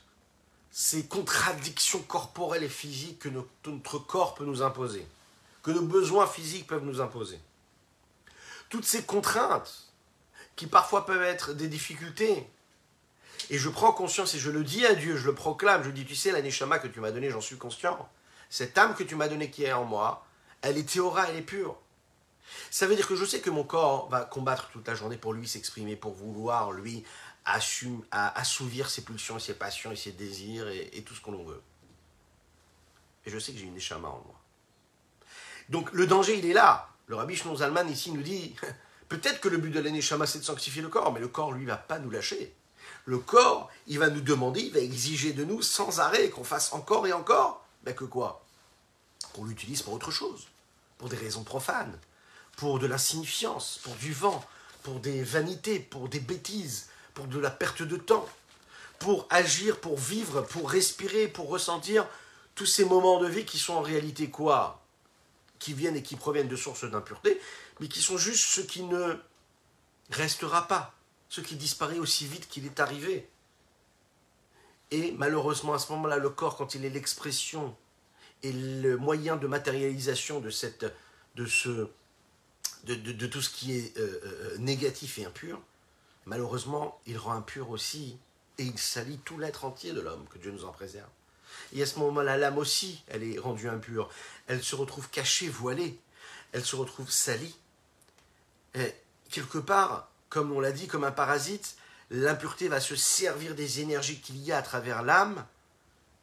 [0.71, 5.05] ces contradictions corporelles et physiques que notre corps peut nous imposer,
[5.63, 7.39] que nos besoins physiques peuvent nous imposer,
[8.69, 9.89] toutes ces contraintes
[10.55, 12.47] qui parfois peuvent être des difficultés.
[13.49, 16.05] Et je prends conscience et je le dis à Dieu, je le proclame, je dis,
[16.05, 18.09] tu sais, la neshama que tu m'as donnée, j'en suis conscient.
[18.49, 20.25] Cette âme que tu m'as donnée qui est en moi,
[20.61, 21.77] elle est théora, elle est pure.
[22.71, 25.33] Ça veut dire que je sais que mon corps va combattre toute la journée pour
[25.33, 27.03] lui s'exprimer, pour vouloir lui
[27.45, 31.61] assouvir ses pulsions et ses passions et ses désirs et, tout ce qu'on veut.
[33.25, 34.39] Et je sais que j'ai une neshama en moi.
[35.69, 36.89] Donc le danger, il est là.
[37.07, 38.55] Le rabbi Shnon Zalman ici nous dit
[39.09, 41.65] Peut-être que le but de l'Aneshama, c'est de sanctifier le corps, mais le corps, lui,
[41.65, 42.53] va pas nous lâcher.
[43.05, 46.73] Le corps, il va nous demander, il va exiger de nous sans arrêt qu'on fasse
[46.73, 47.65] encore et encore.
[47.83, 48.45] Ben que quoi?
[49.33, 50.47] Qu'on l'utilise pour autre chose,
[50.99, 51.97] pour des raisons profanes,
[52.59, 54.45] pour de l'insignifiance, pour du vent,
[54.83, 58.27] pour des vanités, pour des bêtises, pour de la perte de temps,
[58.99, 62.05] pour agir, pour vivre, pour respirer, pour ressentir
[62.55, 64.83] tous ces moments de vie qui sont en réalité quoi?
[65.57, 67.39] Qui viennent et qui proviennent de sources d'impureté,
[67.79, 69.15] mais qui sont juste ce qui ne
[70.09, 70.93] restera pas,
[71.29, 73.29] ce qui disparaît aussi vite qu'il est arrivé.
[74.91, 77.73] Et malheureusement, à ce moment-là, le corps, quand il est l'expression
[78.43, 80.85] et le moyen de matérialisation de, cette,
[81.47, 81.87] ce,
[82.85, 85.61] de, tout ce qui est euh, euh, négatif et impur,
[86.25, 88.17] malheureusement, il rend impur aussi
[88.57, 91.09] et il salit tout l'être entier de l'homme, que Dieu nous en préserve.
[91.73, 94.09] Et à ce moment-là, l'âme aussi, elle est rendue impure.
[94.47, 95.99] Elle se retrouve cachée, voilée.
[96.51, 97.55] Elle se retrouve salie
[99.29, 101.77] quelque part, comme on l'a dit, comme un parasite,
[102.09, 105.45] l'impureté va se servir des énergies qu'il y a à travers l'âme,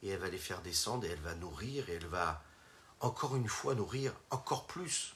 [0.03, 2.43] et elle va les faire descendre, et elle va nourrir, et elle va
[3.01, 5.16] encore une fois nourrir encore plus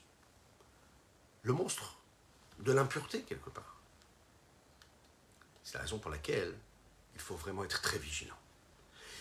[1.42, 1.96] le monstre
[2.58, 3.76] de l'impureté quelque part.
[5.62, 6.54] C'est la raison pour laquelle
[7.14, 8.36] il faut vraiment être très vigilant.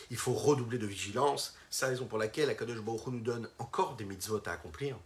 [0.10, 1.56] Il faut redoubler de vigilance.
[1.70, 4.98] C'est la raison pour laquelle Akadosh Baruch nous donne encore des mitzvot à accomplir.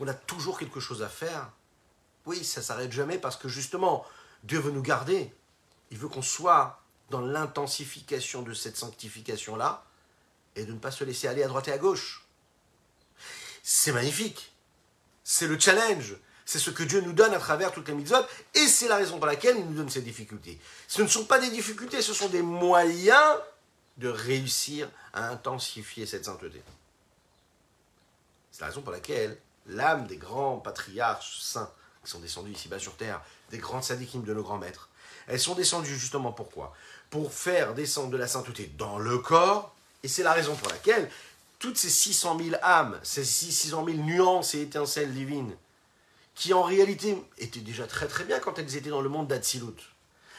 [0.00, 1.52] On a toujours quelque chose à faire
[2.26, 4.06] oui, ça s'arrête jamais parce que justement,
[4.44, 5.32] Dieu veut nous garder.
[5.90, 9.84] Il veut qu'on soit dans l'intensification de cette sanctification-là
[10.54, 12.26] et de ne pas se laisser aller à droite et à gauche.
[13.62, 14.52] C'est magnifique.
[15.24, 16.16] C'est le challenge.
[16.52, 19.16] C'est ce que Dieu nous donne à travers toutes les mitzvot et c'est la raison
[19.16, 20.58] pour laquelle il nous donne ces difficultés.
[20.86, 23.38] Ce ne sont pas des difficultés, ce sont des moyens
[23.96, 26.62] de réussir à intensifier cette sainteté.
[28.50, 31.72] C'est la raison pour laquelle l'âme des grands patriarches saints
[32.04, 34.90] qui sont descendus ici-bas sur terre, des grands sadikim de nos grands maîtres.
[35.28, 36.74] Elles sont descendues justement pourquoi?
[37.08, 41.10] Pour faire descendre de la sainteté dans le corps, et c'est la raison pour laquelle
[41.58, 45.56] toutes ces 600 000 âmes, ces 600 000 nuances et étincelles divines
[46.34, 49.94] qui en réalité étaient déjà très très bien quand elles étaient dans le monde d'Atsilut,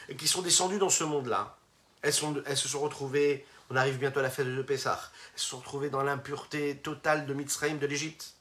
[0.08, 1.56] et qui sont descendues dans ce monde-là.
[2.02, 5.00] Elles, se sont retrouvées, on arrive bientôt à la fête de Pessah,
[5.34, 8.34] elles se sont retrouvées dans l'impureté totale de Mitzrayim, de l'Égypte,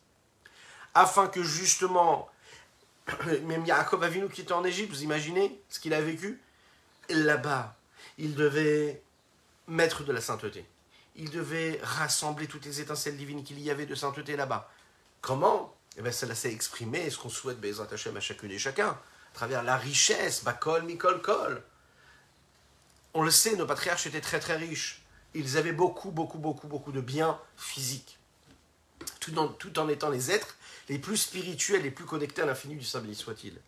[0.94, 2.30] afin que justement,
[3.44, 6.42] même Yaakov Avinu qui était en Égypte, vous imaginez ce qu'il a vécu?
[7.10, 7.76] Là-bas,
[8.18, 9.02] il devait
[9.68, 10.66] mettre de la sainteté.
[11.16, 14.70] Il devait rassembler toutes les étincelles divines qu'il y avait de sainteté là-bas.
[15.22, 15.76] Comment?
[15.98, 19.34] Eh bien, cela s'est exprimé, ce qu'on souhaite Bezrat Hashem à chacune et chacun, à
[19.34, 21.64] travers la richesse, Bakol, Mikol, Kol.
[23.14, 25.04] On le sait, nos patriarches étaient très très riches.
[25.36, 28.18] Ils avaient beaucoup, beaucoup, beaucoup, beaucoup de biens physiques.
[29.20, 30.56] Tout en, tout en étant les êtres
[30.90, 33.60] les plus spirituels, les plus connectés à l'infini du saint soit-il.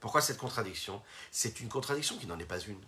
[0.00, 1.02] Pourquoi cette contradiction?
[1.30, 2.80] C'est une contradiction qui n'en est pas une.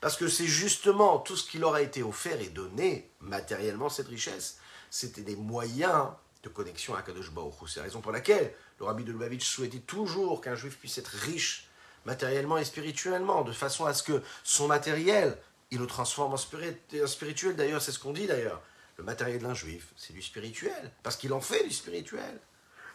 [0.00, 4.08] Parce que c'est justement tout ce qui leur a été offert et donné matériellement, cette
[4.08, 4.58] richesse.
[4.90, 6.08] C'était des moyens
[6.42, 9.80] de connexion à Kadosh Baruch C'est la raison pour laquelle le rabbi de Lubavitch souhaitait
[9.80, 11.68] toujours qu'un juif puisse être riche
[12.06, 15.36] matériellement et spirituellement, de façon à ce que son matériel,
[15.70, 17.56] il le transforme en, spirituel.
[17.56, 18.62] D'ailleurs, c'est ce qu'on dit d'ailleurs.
[18.96, 22.38] Le matériel d'un juif, c'est du spirituel, parce qu'il en fait du spirituel.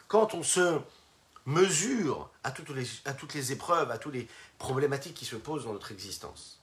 [0.08, 0.80] Quand on se
[1.46, 4.28] mesure à toutes, les, à toutes les épreuves, à toutes les
[4.58, 6.60] problématiques qui se posent dans notre existence,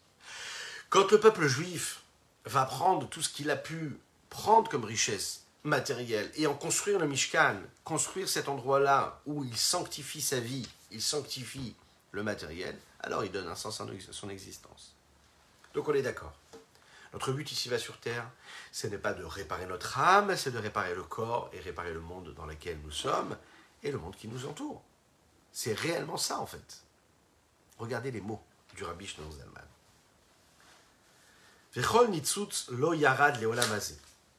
[0.90, 2.02] quand le peuple juif
[2.44, 3.96] va prendre tout ce qu'il a pu
[4.30, 10.20] prendre comme richesse matériel et en construire le Mishkan, construire cet endroit-là où il sanctifie
[10.20, 11.74] sa vie, il sanctifie
[12.10, 14.94] le matériel, alors il donne un sens à son existence.
[15.74, 16.34] Donc on est d'accord.
[17.12, 18.28] Notre but ici va sur Terre,
[18.72, 22.00] ce n'est pas de réparer notre âme, c'est de réparer le corps et réparer le
[22.00, 23.36] monde dans lequel nous sommes
[23.82, 24.82] et le monde qui nous entoure.
[25.52, 26.82] C'est réellement ça en fait.
[27.78, 28.42] Regardez les mots
[28.74, 29.60] du Rabbi Shneur Zalman.
[32.78, 33.38] lo yarad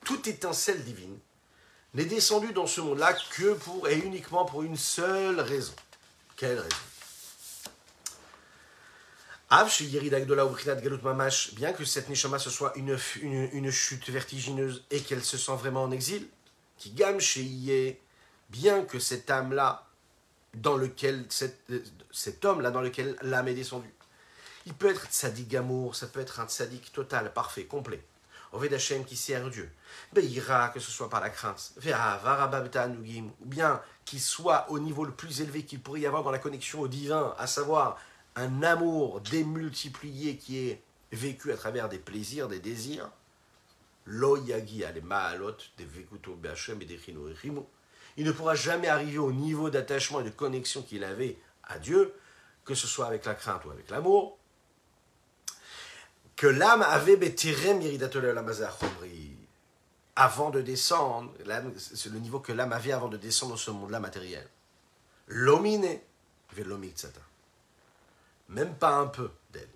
[0.03, 1.17] toute étincelle divine
[1.93, 5.73] n'est descendue dans ce monde-là que pour et uniquement pour une seule raison.
[6.35, 6.77] Quelle raison?
[11.53, 15.91] Bien que cette neshama ce soit une, chute vertigineuse et qu'elle se sent vraiment en
[15.91, 16.27] exil,
[16.77, 17.99] qui gamme chez
[18.49, 19.87] bien que cette âme-là,
[20.55, 23.93] dans lequel cet homme-là dans lequel l'âme est descendue,
[24.65, 28.03] il peut être tzaddik gamour, ça peut être un tzaddik total, parfait, complet.
[28.53, 29.69] Oved Hashem qui sert Dieu.
[30.13, 31.73] Beira, que ce soit par la crainte.
[31.77, 36.39] Ou bien qu'il soit au niveau le plus élevé qu'il pourrait y avoir dans la
[36.39, 37.97] connexion au divin, à savoir
[38.35, 43.09] un amour démultiplié qui est vécu à travers des plaisirs, des désirs.
[44.05, 46.99] Lo yagi ma'alot des vekuto et des
[48.17, 52.13] Il ne pourra jamais arriver au niveau d'attachement et de connexion qu'il avait à Dieu,
[52.65, 54.37] que ce soit avec la crainte ou avec l'amour,
[56.43, 57.17] que l'âme avait
[60.17, 61.33] avant de descendre,
[61.77, 64.45] c'est le niveau que l'âme avait avant de descendre dans ce monde-là matériel.
[65.27, 65.99] L'omine,
[68.49, 69.69] même pas un peu d'elle,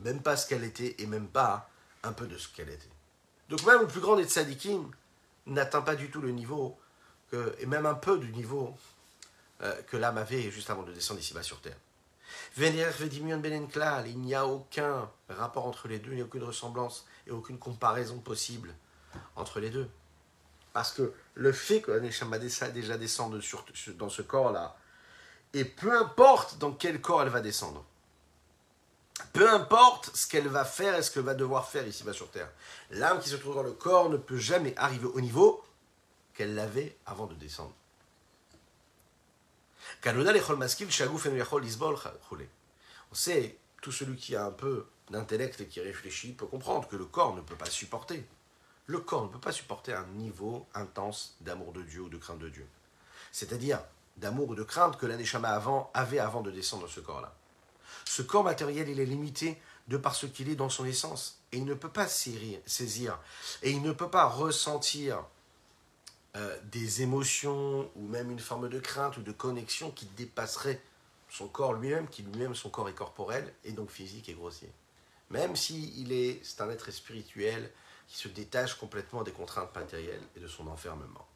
[0.00, 1.70] même pas ce qu'elle était et même pas
[2.02, 2.88] un peu de ce qu'elle était.
[3.48, 4.90] Donc même le plus grand des tzadikim
[5.46, 6.76] n'atteint pas du tout le niveau,
[7.60, 8.74] et même un peu du niveau
[9.62, 11.76] euh, que l'âme avait juste avant de descendre ici-bas sur terre.
[12.56, 17.58] Il n'y a aucun rapport entre les deux, il n'y a aucune ressemblance et aucune
[17.58, 18.74] comparaison possible
[19.36, 19.88] entre les deux.
[20.72, 21.98] Parce que le fait que la
[22.70, 23.40] déjà descende
[23.96, 24.76] dans ce corps-là,
[25.52, 27.84] et peu importe dans quel corps elle va descendre,
[29.32, 32.50] peu importe ce qu'elle va faire et ce qu'elle va devoir faire ici-bas sur Terre,
[32.90, 35.62] l'âme qui se trouve dans le corps ne peut jamais arriver au niveau
[36.34, 37.74] qu'elle l'avait avant de descendre.
[43.12, 46.96] On sait, tout celui qui a un peu d'intellect et qui réfléchit peut comprendre que
[46.96, 48.24] le corps ne peut pas supporter.
[48.86, 52.38] Le corps ne peut pas supporter un niveau intense d'amour de Dieu ou de crainte
[52.38, 52.66] de Dieu.
[53.32, 53.80] C'est-à-dire
[54.16, 57.34] d'amour ou de crainte que l'Aneshama avant avait avant de descendre dans ce corps-là.
[58.04, 61.40] Ce corps matériel, il est limité de par ce qu'il est dans son essence.
[61.52, 63.18] Et il ne peut pas saisir,
[63.62, 65.24] et il ne peut pas ressentir
[66.36, 70.80] euh, des émotions ou même une forme de crainte ou de connexion qui dépasserait
[71.28, 74.70] son corps lui-même, qui lui-même son corps est corporel et donc physique et grossier.
[75.30, 77.70] Même si il est, c'est un être spirituel
[78.08, 81.26] qui se détache complètement des contraintes matérielles et de son enfermement.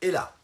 [0.00, 0.36] Et là,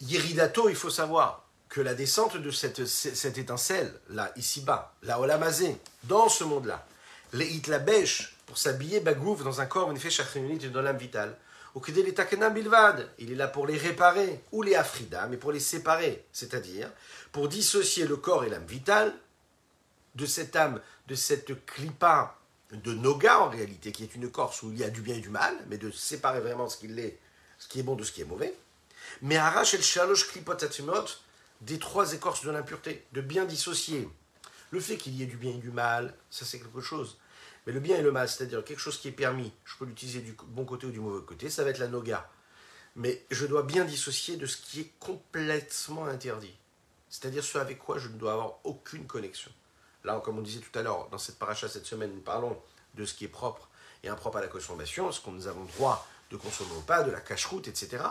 [0.00, 1.45] Yeridato, il faut savoir,
[1.76, 6.86] que la descente de cette, cette étincelle-là, ici-bas, la Olamazé, dans ce monde-là,
[7.34, 11.36] les Hitlabèche, pour s'habiller Bagouf dans un corps, une fait et dans l'âme vitale,
[11.78, 15.52] que les Takenam Bilvad, il est là pour les réparer, ou les Afrida, mais pour
[15.52, 16.90] les séparer, c'est-à-dire
[17.30, 19.12] pour dissocier le corps et l'âme vitale
[20.14, 22.38] de cette âme, de cette clipa
[22.72, 25.20] de Noga en réalité, qui est une écorce où il y a du bien et
[25.20, 27.18] du mal, mais de séparer vraiment ce, qu'il est,
[27.58, 28.54] ce qui est bon de ce qui est mauvais.
[29.20, 30.56] Mais arrache el shalosh klipot
[31.60, 34.08] des trois écorces de l'impureté, de bien dissocier.
[34.70, 37.18] Le fait qu'il y ait du bien et du mal, ça c'est quelque chose.
[37.66, 40.20] Mais le bien et le mal, c'est-à-dire quelque chose qui est permis, je peux l'utiliser
[40.20, 42.28] du bon côté ou du mauvais côté, ça va être la noga.
[42.94, 46.56] Mais je dois bien dissocier de ce qui est complètement interdit.
[47.08, 49.50] C'est-à-dire ce avec quoi je ne dois avoir aucune connexion.
[50.04, 52.56] Là, comme on disait tout à l'heure, dans cette paracha cette semaine, nous parlons
[52.94, 53.68] de ce qui est propre
[54.02, 57.10] et impropre à la consommation, ce qu'on nous avons droit de consommer ou pas, de
[57.10, 58.04] la cache-route, etc.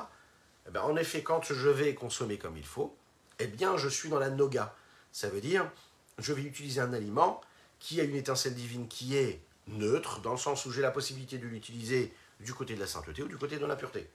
[0.68, 2.96] Eh bien, en effet, quand je vais consommer comme il faut,
[3.40, 4.76] eh bien, je suis dans la noga.
[5.12, 5.70] Ça veut dire,
[6.20, 7.42] je vais utiliser un aliment
[7.80, 11.38] qui a une étincelle divine qui est neutre, dans le sens où j'ai la possibilité
[11.38, 14.10] de l'utiliser du côté de la sainteté ou du côté de l'impureté.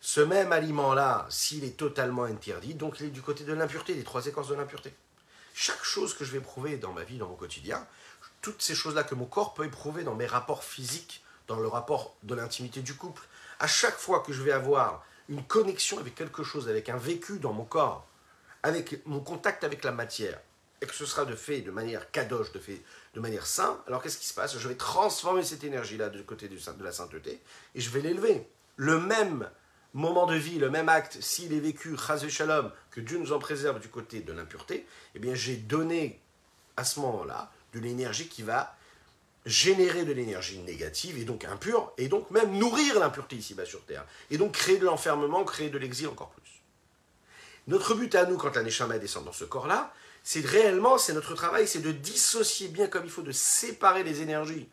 [0.00, 4.04] Ce même aliment-là, s'il est totalement interdit, donc il est du côté de l'impureté, des
[4.04, 4.94] trois écorces de l'impureté.
[5.54, 7.86] Chaque chose que je vais éprouver dans ma vie, dans mon quotidien,
[8.40, 12.14] toutes ces choses-là que mon corps peut éprouver dans mes rapports physiques, dans le rapport
[12.22, 13.22] de l'intimité du couple,
[13.58, 17.38] à chaque fois que je vais avoir une connexion avec quelque chose, avec un vécu
[17.38, 18.06] dans mon corps,
[18.62, 20.40] avec mon contact avec la matière,
[20.82, 22.82] et que ce sera de fait de manière kadosh, de fait
[23.14, 24.58] de manière sainte, alors qu'est-ce qui se passe?
[24.58, 27.40] Je vais transformer cette énergie-là du côté de la sainteté,
[27.74, 28.46] et je vais l'élever.
[28.76, 29.50] Le même
[29.92, 33.38] moment de vie, le même acte, s'il est vécu, chas shalom, que Dieu nous en
[33.38, 36.20] préserve du côté de l'impureté, eh bien j'ai donné
[36.76, 38.76] à ce moment-là de l'énergie qui va
[39.46, 44.06] générer de l'énergie négative et donc impure, et donc même nourrir l'impureté ici-bas sur Terre,
[44.30, 46.59] et donc créer de l'enfermement, créer de l'exil encore plus.
[47.70, 49.94] Notre but à nous, quand la Neshama descend dans ce corps-là,
[50.24, 54.22] c'est réellement, c'est notre travail, c'est de dissocier bien comme il faut, de séparer les
[54.22, 54.68] énergies,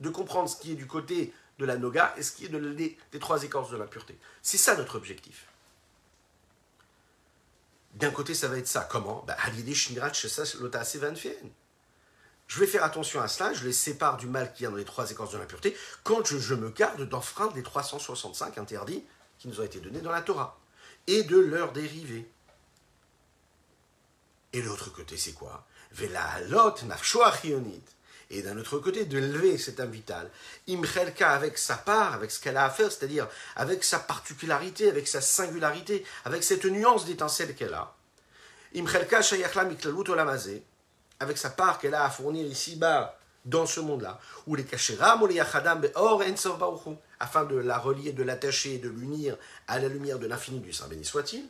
[0.00, 2.58] de comprendre ce qui est du côté de la noga et ce qui est de,
[2.74, 4.18] des, trois écorces de l'impureté.
[4.42, 5.46] C'est ça notre objectif.
[7.94, 8.86] D'un côté, ça va être ça.
[8.90, 9.24] Comment?
[9.26, 9.38] Bah,
[12.48, 14.84] Je vais faire attention à cela, je les sépare du mal qui a dans les
[14.84, 15.74] trois écorces de l'impureté,
[16.04, 19.02] quand je, je me garde d'enfreindre les 365 interdits
[19.38, 20.60] qui nous ont été donnés dans la Torah,
[21.06, 22.30] et de leurs dérivés.
[24.52, 25.66] Et l'autre côté, c'est quoi?
[28.30, 30.30] Et d'un autre côté de lever cette âme vitale.
[30.68, 35.06] Imchelka avec sa part, avec ce qu'elle a à faire, c'est-à-dire avec sa particularité, avec
[35.06, 37.94] sa singularité, avec cette nuance d'étincelle qu'elle a.
[38.74, 39.20] Imchelka
[39.64, 40.62] miklalut
[41.20, 45.28] avec sa part qu'elle a à fournir ici-bas, dans ce monde-là, ou les kasheram ou
[45.28, 46.22] yachadam be'or
[47.18, 49.36] afin de la relier, de l'attacher, de l'unir
[49.66, 51.44] à la lumière de l'infini du Saint béni soit-il.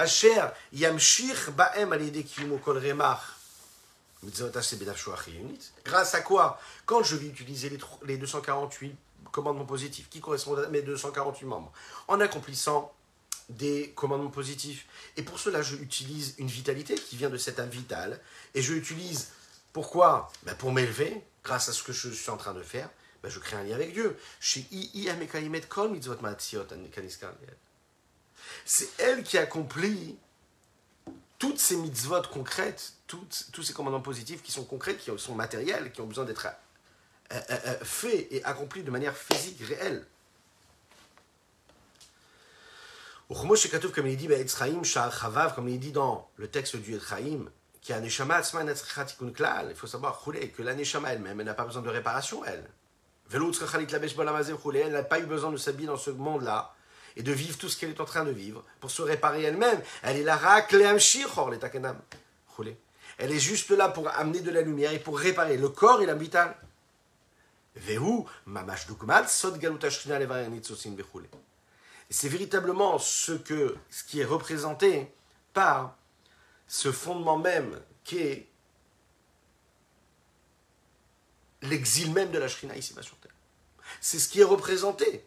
[0.00, 0.40] Asher
[0.72, 3.20] yamshir ba'em remach
[5.84, 8.96] Grâce à quoi Quand je vais utiliser les 248
[9.30, 11.70] commandements positifs, qui correspondent à mes 248 membres,
[12.08, 12.94] en accomplissant
[13.50, 14.86] des commandements positifs.
[15.18, 18.20] Et pour cela, je utilise une vitalité qui vient de cette âme vitale.
[18.54, 19.32] Et je l'utilise,
[19.74, 20.32] pourquoi?
[20.44, 22.88] Ben Pour m'élever, grâce à ce que je suis en train de faire,
[23.22, 24.16] ben je crée un lien avec Dieu.
[28.64, 30.16] C'est elle qui accomplit
[31.40, 36.00] toutes ces mitzvot concrètes, tous ces commandements positifs qui sont concrets, qui sont matériels, qui
[36.02, 36.46] ont besoin d'être
[37.32, 40.06] euh, euh, euh, faits et accomplis de manière physique, réelle.
[43.28, 43.56] Comme
[44.06, 44.28] il dit,
[45.54, 46.98] comme il dit dans le texte du
[47.88, 48.42] Neshama
[49.68, 52.68] il faut savoir que la Neshama elle-même, elle n'a pas besoin de réparation, elle.
[53.32, 56.74] Elle n'a pas eu besoin de s'habiller dans ce monde-là
[57.16, 59.80] et de vivre tout ce qu'elle est en train de vivre pour se réparer elle-même.
[60.02, 60.38] Elle est là,
[63.18, 66.06] Elle est juste là pour amener de la lumière et pour réparer le corps et
[66.06, 66.56] l'âme vitale.
[72.10, 75.12] C'est véritablement ce, que, ce qui est représenté
[75.52, 75.96] par
[76.66, 78.48] ce fondement même qui est
[81.62, 83.32] l'exil même de la Shrina ici-bas sur Terre.
[84.00, 85.24] C'est ce qui est représenté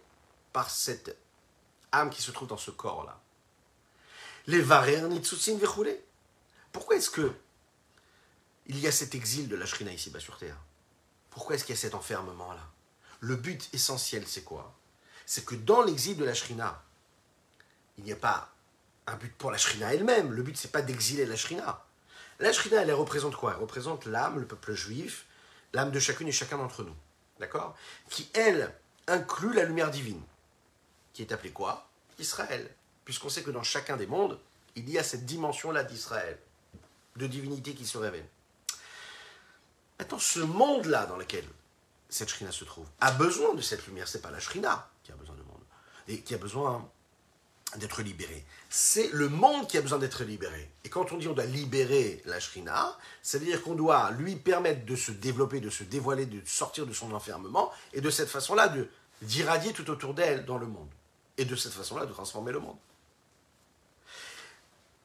[0.51, 1.15] par cette
[1.93, 3.19] âme qui se trouve dans ce corps-là.
[4.47, 6.03] Les varer nitsusin vechoulé.
[6.71, 7.33] Pourquoi est-ce que
[8.65, 10.57] il y a cet exil de la Shrina ici-bas sur terre?
[11.29, 12.67] Pourquoi est-ce qu'il y a cet enfermement-là?
[13.19, 14.73] Le but essentiel, c'est quoi?
[15.25, 16.83] C'est que dans l'exil de la Shrina,
[17.97, 18.51] il n'y a pas
[19.07, 20.31] un but pour la Shrina elle-même.
[20.31, 21.85] Le but, c'est pas d'exiler la Shrina.
[22.39, 23.53] La Shrina, elle, elle représente quoi?
[23.53, 25.25] Elle représente l'âme, le peuple juif,
[25.73, 26.95] l'âme de chacune et chacun d'entre nous.
[27.39, 27.75] D'accord?
[28.09, 28.73] Qui, elle,
[29.07, 30.21] inclut la lumière divine
[31.13, 31.87] qui est appelé quoi?
[32.19, 32.69] Israël.
[33.05, 34.39] Puisqu'on sait que dans chacun des mondes,
[34.75, 36.37] il y a cette dimension-là d'Israël,
[37.15, 38.25] de divinité qui se révèle.
[39.99, 41.45] Maintenant, ce monde-là dans lequel
[42.09, 44.07] cette shrina se trouve a besoin de cette lumière.
[44.07, 45.61] C'est pas la shrina qui a besoin de monde,
[46.07, 46.89] et qui a besoin
[47.77, 48.45] d'être libéré.
[48.69, 50.69] C'est le monde qui a besoin d'être libéré.
[50.83, 54.35] Et quand on dit on doit libérer la Shrina, ça veut dire qu'on doit lui
[54.35, 58.29] permettre de se développer, de se dévoiler, de sortir de son enfermement, et de cette
[58.29, 58.73] façon-là,
[59.21, 60.89] d'irradier tout autour d'elle dans le monde.
[61.37, 62.77] Et de cette façon-là, de transformer le monde.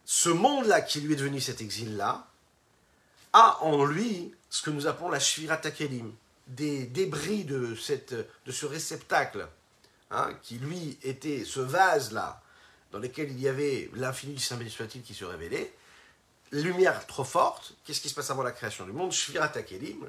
[0.05, 2.27] Ce monde-là qui lui est devenu cet exil-là,
[3.33, 6.13] a en lui ce que nous appelons la Shvira Takelim,
[6.47, 9.47] des débris de, cette, de ce réceptacle,
[10.11, 12.43] hein, qui lui était ce vase-là,
[12.91, 15.75] dans lequel il y avait l'infini du Saint soit-il qui se révélait,
[16.53, 19.13] lumière trop forte, qu'est-ce qui se passe avant la création du monde?
[19.13, 20.09] Shvira Takelim,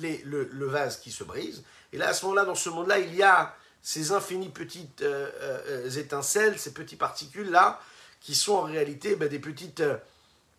[0.00, 3.14] le, le, vase qui se brise, et là, à ce moment-là, dans ce monde-là, il
[3.14, 7.80] y a ces infinies petites euh, euh, étincelles, ces petites particules-là,
[8.20, 9.96] qui sont en réalité ben, des, petites, euh,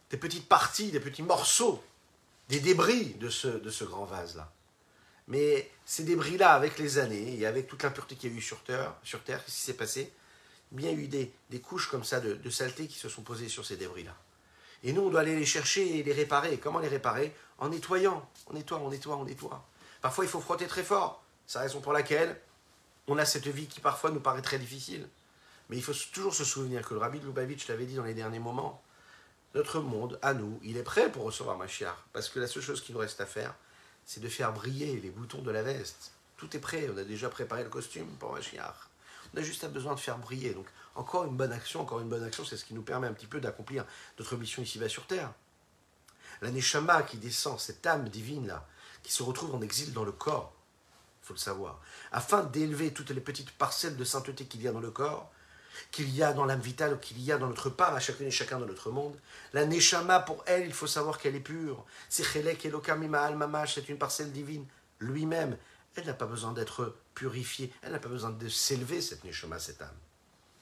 [0.10, 1.84] des petites parties, des petits morceaux,
[2.48, 4.52] des débris de ce, de ce grand vase-là.
[5.28, 8.64] Mais ces débris-là, avec les années et avec toute l'impureté qu'il y a eu sur
[8.64, 10.12] Terre, sur terre qu'est-ce qui s'est passé?
[10.78, 13.50] Y a eu des, des couches comme ça de, de saleté qui se sont posées
[13.50, 14.16] sur ces débris-là.
[14.84, 16.58] Et nous, on doit aller les chercher et les réparer.
[16.58, 17.36] comment les réparer?
[17.58, 18.28] En nettoyant.
[18.48, 19.64] On nettoie, on nettoie, on nettoie.
[20.02, 21.24] Parfois, il faut frotter très fort.
[21.46, 22.40] C'est la raison pour laquelle
[23.10, 25.08] on a cette vie qui parfois nous paraît très difficile.
[25.70, 28.14] Mais il faut toujours se souvenir que le rabbi de Lubavitch l'avait dit dans les
[28.14, 28.82] derniers moments.
[29.56, 31.96] Notre monde, à nous, il est prêt pour recevoir Mashiach.
[32.14, 33.56] Parce que la seule chose qu'il nous reste à faire,
[34.06, 36.12] c'est de faire briller les boutons de la veste.
[36.38, 38.76] Tout est prêt, on a déjà préparé le costume pour Mashiach.
[39.34, 40.54] On a juste besoin de faire briller.
[40.54, 43.14] Donc, encore une bonne action, encore une bonne action, c'est ce qui nous permet un
[43.14, 43.86] petit peu d'accomplir
[44.18, 45.32] notre mission ici-bas sur Terre.
[46.42, 48.68] La Neshama qui descend, cette âme divine-là,
[49.02, 50.54] qui se retrouve en exil dans le corps,
[51.30, 51.80] faut le savoir,
[52.12, 55.32] afin d'élever toutes les petites parcelles de sainteté qu'il y a dans le corps,
[55.92, 58.32] qu'il y a dans l'âme vitale, qu'il y a dans notre part, à chacune et
[58.32, 59.16] chacun dans notre monde.
[59.54, 61.86] La Neshama, pour elle, il faut savoir qu'elle est pure.
[62.10, 64.66] C'est Chelek Elokam Mamash, c'est une parcelle divine
[64.98, 65.56] lui-même.
[65.96, 69.84] Elle n'a pas besoin d'être purifiée, elle n'a pas besoin de s'élever, cette Neshama, cette
[69.84, 69.98] âme.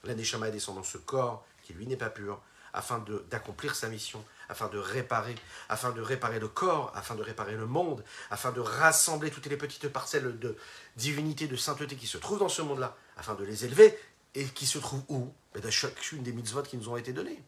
[0.03, 2.41] La Neshama descend dans ce corps qui, lui, n'est pas pur,
[2.73, 5.35] afin d'accomplir sa mission, afin de réparer,
[5.69, 9.57] afin de réparer le corps, afin de réparer le monde, afin de rassembler toutes les
[9.57, 10.55] petites parcelles de
[10.95, 13.97] divinité, de sainteté qui se trouvent dans ce monde-là, afin de les élever
[14.35, 15.33] et qui se trouve où?
[15.53, 17.41] Ben, Dans chacune des mitzvot qui nous ont été données.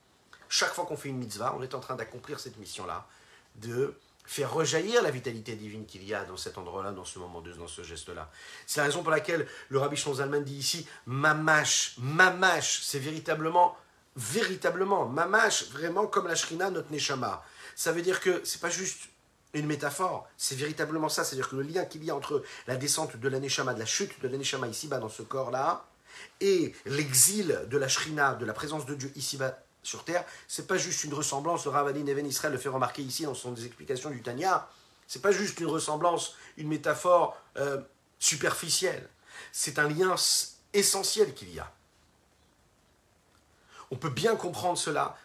[0.50, 3.08] Chaque fois qu'on fait une mitzvah, on est en train d'accomplir cette mission-là,
[3.56, 3.96] de
[4.26, 7.68] faire rejaillir la vitalité divine qu'il y a dans cet endroit-là, dans ce moment, dans
[7.68, 8.32] ce geste-là.
[8.68, 13.76] C'est la raison pour laquelle le rabbi Shonzalman dit ici Mamash, Mamash, c'est véritablement,
[14.20, 17.44] véritablement, Mamash, vraiment comme la Shrina, notre Neshama.
[17.76, 19.10] Ça veut dire que c'est pas juste
[19.54, 23.16] une métaphore, c'est véritablement ça, c'est-à-dire que le lien qu'il y a entre la descente
[23.16, 25.86] de la Neshama, de la chute de la Neshama ici-bas dans ce corps-là,
[26.42, 30.78] et l'exil de la Shrina, de la présence de Dieu ici-bas sur terre, c'est pas
[30.78, 34.22] juste une ressemblance, le Ravadin Even Israël le fait remarquer ici dans son explications du
[34.22, 34.68] Tanya,
[35.08, 37.80] c'est pas juste une ressemblance, une métaphore euh,
[38.20, 39.08] superficielle,
[39.54, 40.14] c'est un lien
[40.74, 41.72] essentiel qu'il y a.
[43.92, 45.18] On peut bien comprendre cela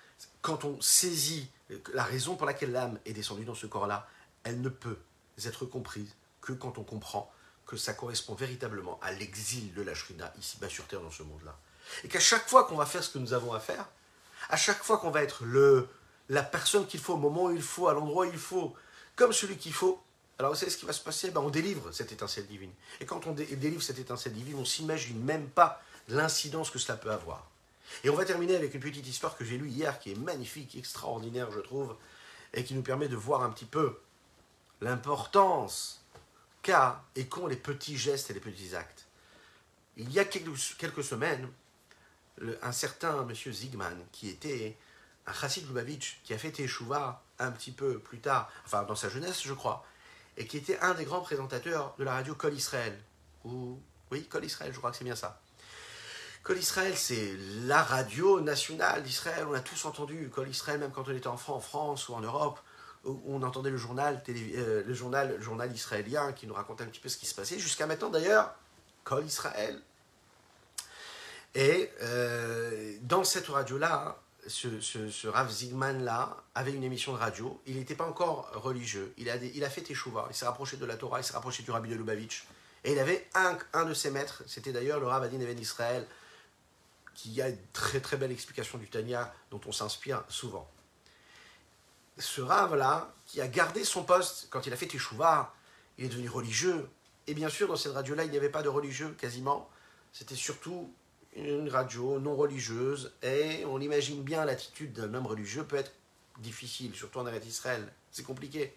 [0.42, 1.48] quand on saisit
[1.92, 4.06] la raison pour laquelle l'âme est descendue dans ce corps-là,
[4.44, 4.98] elle ne peut
[5.44, 7.32] être comprise que quand on comprend
[7.66, 11.56] que ça correspond véritablement à l'exil de la Shrina ici-bas sur Terre dans ce monde-là.
[12.04, 13.88] Et qu'à chaque fois qu'on va faire ce que nous avons à faire,
[14.50, 15.88] à chaque fois qu'on va être le,
[16.28, 18.74] la personne qu'il faut, au moment où il faut, à l'endroit où il faut,
[19.16, 20.02] comme celui qu'il faut,
[20.38, 21.30] alors vous savez ce qui va se passer?
[21.30, 22.72] Ben, On délivre cette étincelle divine.
[23.00, 26.98] Et quand on délivre cette étincelle divine, on ne s'imagine même pas l'incidence que cela
[26.98, 27.46] peut avoir.
[28.02, 30.76] Et on va terminer avec une petite histoire que j'ai lue hier, qui est magnifique,
[30.76, 31.96] extraordinaire, je trouve,
[32.52, 33.98] et qui nous permet de voir un petit peu
[34.80, 36.04] l'importance
[36.62, 39.06] qu'a et qu'ont les petits gestes et les petits actes.
[39.96, 41.48] Il y a quelques, semaines,
[42.62, 44.76] un certain monsieur Zigman, qui était
[45.26, 49.08] un chassid Lubavitch, qui a fait Teshuva un petit peu plus tard, enfin dans sa
[49.08, 49.86] jeunesse, je crois,
[50.36, 52.98] et qui était un des grands présentateurs de la radio Kol Israël.
[53.44, 53.78] Ou,
[54.10, 55.40] oui, Kol Israël, je crois que c'est bien ça.
[56.44, 59.46] Kol Israël, c'est la radio nationale d'Israël.
[59.48, 62.20] On a tous entendu Kol Israël, même quand on était enfant en France ou en
[62.20, 62.60] Europe
[63.26, 67.08] on entendait le journal, euh, le journal, journal israélien qui nous racontait un petit peu
[67.08, 68.54] ce qui se passait, jusqu'à maintenant d'ailleurs,
[69.04, 69.80] Col Israël.
[71.54, 77.60] Et euh, dans cette radio-là, ce, ce, Rav Zigman-là avait une émission de radio.
[77.66, 79.14] Il n'était pas encore religieux.
[79.16, 80.26] Il a, fait Teshuvah.
[80.30, 81.20] Il s'est rapproché de la Torah.
[81.20, 82.46] Il s'est rapproché du Rabbi de Lubavitch.
[82.82, 84.42] Et il avait un, un de ses maîtres.
[84.46, 86.06] C'était d'ailleurs le Rav Adin Even Israël,
[87.14, 90.68] qui a une très très belle explication du Tanya dont on s'inspire souvent
[92.18, 95.52] ce Rav-là, qui a gardé son poste quand il a fait Teshuvah,
[95.98, 96.88] il est devenu religieux.
[97.26, 99.68] Et bien sûr, dans cette radio-là, il n'y avait pas de religieux quasiment.
[100.12, 100.92] C'était surtout
[101.34, 103.12] une radio non religieuse.
[103.22, 105.92] Et on imagine bien l'attitude d'un homme religieux peut être
[106.38, 107.92] difficile, surtout en Arrêt Israël.
[108.10, 108.74] C'est compliqué.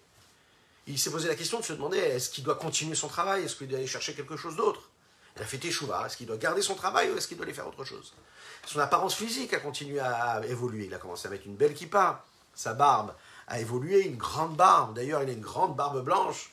[0.88, 3.44] Il s'est posé la question de se demander est-ce qu'il doit continuer son travail?
[3.44, 4.90] Est-ce qu'il doit aller chercher quelque chose d'autre?
[5.38, 6.06] Il a fait teshuva.
[6.06, 8.14] Est-ce qu'il doit garder son travail ou est-ce qu'il doit aller faire autre chose?
[8.66, 10.86] Son apparence physique a continué à évoluer.
[10.86, 12.26] Il a commencé à mettre une belle kippa.
[12.56, 13.14] Sa barbe
[13.48, 14.96] a évolué, une grande barbe.
[14.96, 16.52] D'ailleurs, il a une grande barbe blanche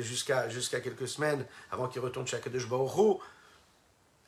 [0.00, 0.48] jusqu'à
[0.80, 3.20] quelques semaines avant qu'il retourne chez Akadosh Baruch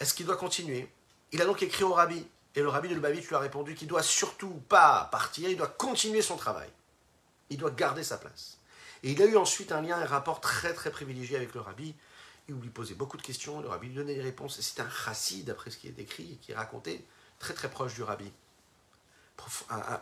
[0.00, 0.88] Est-ce qu'il doit continuer?
[1.30, 2.26] Il a donc écrit au rabbi.
[2.56, 5.66] Et le rabbi de Lubavitch lui a répondu qu'il doit surtout pas partir, il doit
[5.66, 6.68] continuer son travail.
[7.50, 8.58] Il doit garder sa place.
[9.02, 11.94] Et il a eu ensuite un lien, un rapport très très privilégié avec le rabbi.
[12.48, 14.60] Il lui posait beaucoup de questions, le rabbi lui donnait des réponses.
[14.60, 17.04] C'est un chassid, d'après ce qui est décrit et qui est raconté,
[17.38, 18.30] très très proche du rabbi,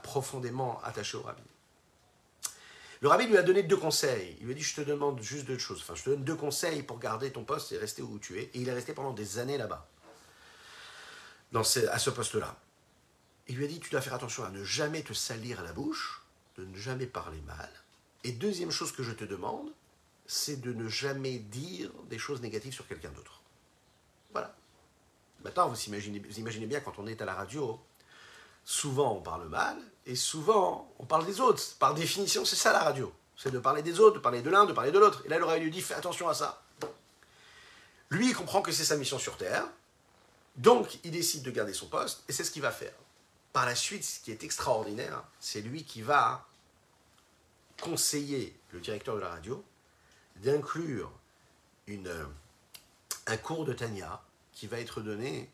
[0.02, 1.42] profondément attaché au rabbi.
[3.00, 4.36] Le rabbi lui a donné deux conseils.
[4.40, 5.80] Il lui a dit Je te demande juste deux choses.
[5.82, 8.44] Enfin, je te donne deux conseils pour garder ton poste et rester où tu es.
[8.54, 9.88] Et il est resté pendant des années là-bas,
[11.54, 12.56] à ce poste-là.
[13.48, 16.22] Il lui a dit Tu dois faire attention à ne jamais te salir la bouche,
[16.56, 17.70] de ne jamais parler mal.
[18.22, 19.72] Et deuxième chose que je te demande,
[20.32, 23.42] c'est de ne jamais dire des choses négatives sur quelqu'un d'autre.
[24.32, 24.54] Voilà.
[25.44, 27.78] Maintenant, vous imaginez, vous imaginez bien quand on est à la radio,
[28.64, 29.76] souvent on parle mal,
[30.06, 31.76] et souvent on parle des autres.
[31.78, 33.12] Par définition, c'est ça la radio.
[33.36, 35.22] C'est de parler des autres, de parler de l'un, de parler de l'autre.
[35.26, 36.62] Et là, l'oreille lui dit, fais attention à ça.
[38.08, 39.66] Lui, il comprend que c'est sa mission sur Terre.
[40.56, 42.94] Donc, il décide de garder son poste, et c'est ce qu'il va faire.
[43.52, 46.46] Par la suite, ce qui est extraordinaire, c'est lui qui va
[47.82, 49.62] conseiller le directeur de la radio
[50.42, 51.10] d'inclure
[53.26, 54.22] un cours de Tania
[54.52, 55.50] qui va être donné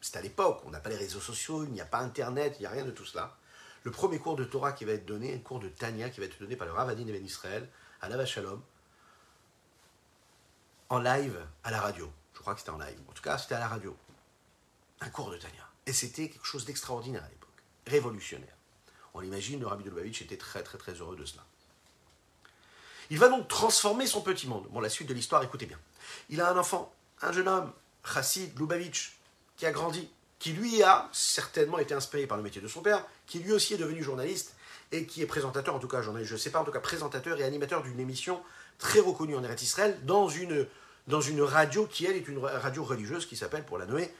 [0.00, 2.62] c'est à l'époque, on n'a pas les réseaux sociaux, il n'y a pas Internet, il
[2.62, 3.36] n'y a rien de tout cela.
[3.82, 6.26] Le premier cours de Torah qui va être donné, un cours de Tania qui va
[6.26, 7.68] être donné par le Ravadin Ben Israël
[8.00, 8.62] à Nava Shalom,
[10.88, 12.10] en live à la radio.
[12.34, 12.98] Je crois que c'était en live.
[13.08, 13.96] En tout cas, c'était à la radio.
[15.00, 15.68] Un cours de Tania.
[15.86, 17.50] Et c'était quelque chose d'extraordinaire à l'époque,
[17.86, 18.54] révolutionnaire.
[19.14, 21.44] On l'imagine, le Rabbi de Lubavitch était très très très heureux de cela.
[23.10, 24.66] Il va donc transformer son petit monde.
[24.70, 25.78] Bon, la suite de l'histoire, écoutez bien.
[26.28, 26.92] Il a un enfant,
[27.22, 27.72] un jeune homme,
[28.04, 29.18] Chassid Lubavitch,
[29.56, 33.04] qui a grandi, qui lui a certainement été inspiré par le métier de son père,
[33.26, 34.54] qui lui aussi est devenu journaliste
[34.92, 36.80] et qui est présentateur, en tout cas journaliste, je ne sais pas, en tout cas
[36.80, 38.42] présentateur et animateur d'une émission
[38.78, 40.66] très reconnue en Eretz Israël dans une,
[41.08, 44.12] dans une radio qui, elle, est une radio religieuse qui s'appelle, pour la nommer,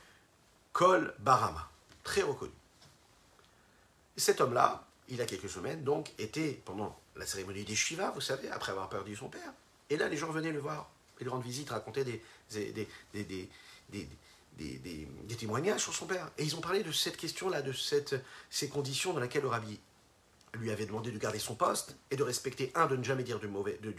[0.72, 1.70] Kol Barama.
[2.05, 2.53] Très reconnue.
[4.16, 8.21] Et cet homme-là, il a quelques semaines, donc, était pendant la cérémonie des Shiva, vous
[8.21, 9.53] savez, après avoir perdu son père.
[9.91, 10.91] Et là, les gens venaient le voir
[11.21, 12.23] et lui rendre visite, raconter des,
[15.39, 16.31] témoignages sur son père.
[16.39, 18.15] Et ils ont parlé de cette question-là, de cette,
[18.51, 19.51] ces conditions dans lesquelles le
[20.55, 23.39] lui avait demandé de garder son poste et de respecter, un, de ne jamais dire
[23.39, 23.49] du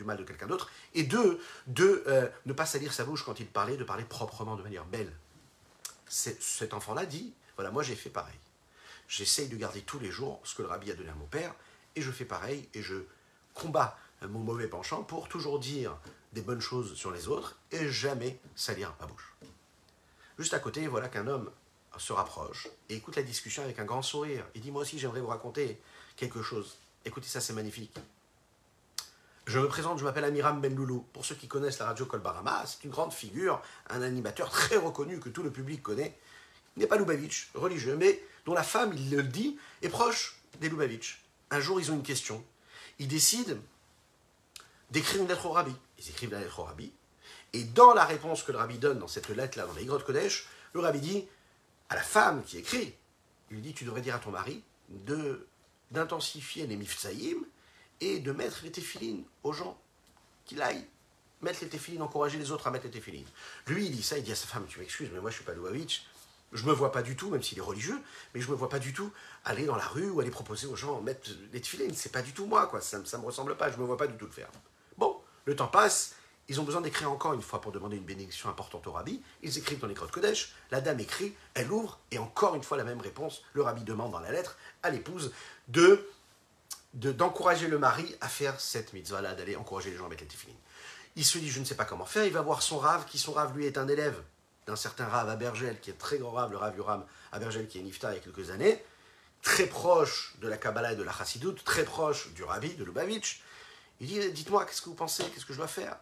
[0.04, 3.46] mal de quelqu'un d'autre, et deux, de euh, ne pas salir sa bouche quand il
[3.46, 5.12] parlait, de parler proprement, de manière belle.
[6.08, 8.36] Cet enfant-là dit, voilà, moi j'ai fait pareil.
[9.10, 11.54] J'essaye de garder tous les jours ce que le rabbi a donné à mon père,
[11.96, 12.96] et je fais pareil, et je
[13.56, 15.98] combats mon mauvais penchant pour toujours dire
[16.32, 19.36] des bonnes choses sur les autres, et jamais salir ma bouche.
[20.38, 21.50] Juste à côté, voilà qu'un homme
[21.98, 24.46] se rapproche et écoute la discussion avec un grand sourire.
[24.54, 25.82] Il dit Moi aussi, j'aimerais vous raconter
[26.16, 26.78] quelque chose.
[27.04, 27.98] Écoutez, ça, c'est magnifique.
[29.48, 31.04] Je me présente, je m'appelle Amiram Ben Loulou.
[31.12, 35.20] Pour ceux qui connaissent la radio Kolbarama, c'est une grande figure, un animateur très reconnu
[35.20, 36.16] que tout le public connaît.
[36.78, 40.70] Il n'est pas Lubavitch, religieux, mais dont la femme, il le dit, est proche des
[40.70, 41.24] Lubavitch.
[41.52, 42.44] Un jour, ils ont une question.
[43.00, 43.56] Ils décident
[44.92, 45.74] d'écrire une lettre au rabbi.
[46.00, 46.92] Ils écrivent la lettre au rabbi.
[47.54, 50.48] Et dans la réponse que le rabbi donne dans cette lettre-là, dans les grottes Kodesh,
[50.74, 51.26] le rabbi dit
[51.90, 52.94] à la femme qui écrit,
[53.50, 54.62] il lui dit Tu devrais dire à ton mari
[55.92, 57.44] d'intensifier les mifsaïm
[58.02, 59.80] et de mettre les téphilines aux gens,
[60.46, 60.86] qu'il aille
[61.42, 63.28] mettre les téphilines, encourager les autres à mettre les téphilines.
[63.68, 65.46] Lui, il dit ça, il dit à sa femme Tu m'excuses, mais moi je suis
[65.46, 66.04] pas Louavitch,
[66.52, 68.00] je me vois pas du tout, même s'il est religieux,
[68.34, 69.12] mais je me vois pas du tout
[69.46, 71.94] aller dans la rue ou aller proposer aux gens mettre les téphilines.
[71.94, 72.82] C'est pas du tout moi, quoi.
[72.82, 74.50] Ça, ça me ressemble pas, je me vois pas du tout le faire.
[74.98, 76.16] Bon, le temps passe,
[76.48, 79.22] ils ont besoin d'écrire encore une fois pour demander une bénédiction importante au rabbi.
[79.44, 80.56] Ils écrivent dans les grottes Kodesh.
[80.72, 83.44] La dame écrit, elle ouvre, et encore une fois la même réponse.
[83.54, 85.32] Le rabbi demande dans la lettre à l'épouse
[85.68, 86.08] de
[86.96, 90.58] d'encourager le mari à faire cette mitzvah-là, d'aller encourager les gens à mettre les téfilines.
[91.16, 92.26] Il se dit, je ne sais pas comment faire.
[92.26, 94.20] Il va voir son rave, qui son rave, lui, est un élève
[94.70, 97.68] d'un certain rave à Bergel, qui est très grand rave, le rave Yuram à Bergel,
[97.68, 98.84] qui est nifta il y a quelques années,
[99.42, 103.42] très proche de la Kabbalah et de la Chassidoute, très proche du rabbi, de Lubavitch.
[104.00, 105.98] Il dit, dites-moi, qu'est-ce que vous pensez, qu'est-ce que je dois faire?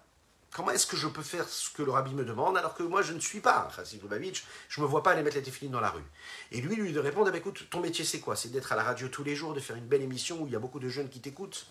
[0.51, 3.01] Comment est-ce que je peux faire ce que le rabbi me demande alors que moi
[3.01, 5.43] je ne suis pas un chassid Lubavitch, je ne me vois pas aller mettre les
[5.43, 6.03] téfilines dans la rue
[6.51, 8.35] Et lui, lui de répondre, eh écoute, ton métier c'est quoi?
[8.35, 10.51] C'est d'être à la radio tous les jours, de faire une belle émission où il
[10.51, 11.67] y a beaucoup de jeunes qui t'écoutent,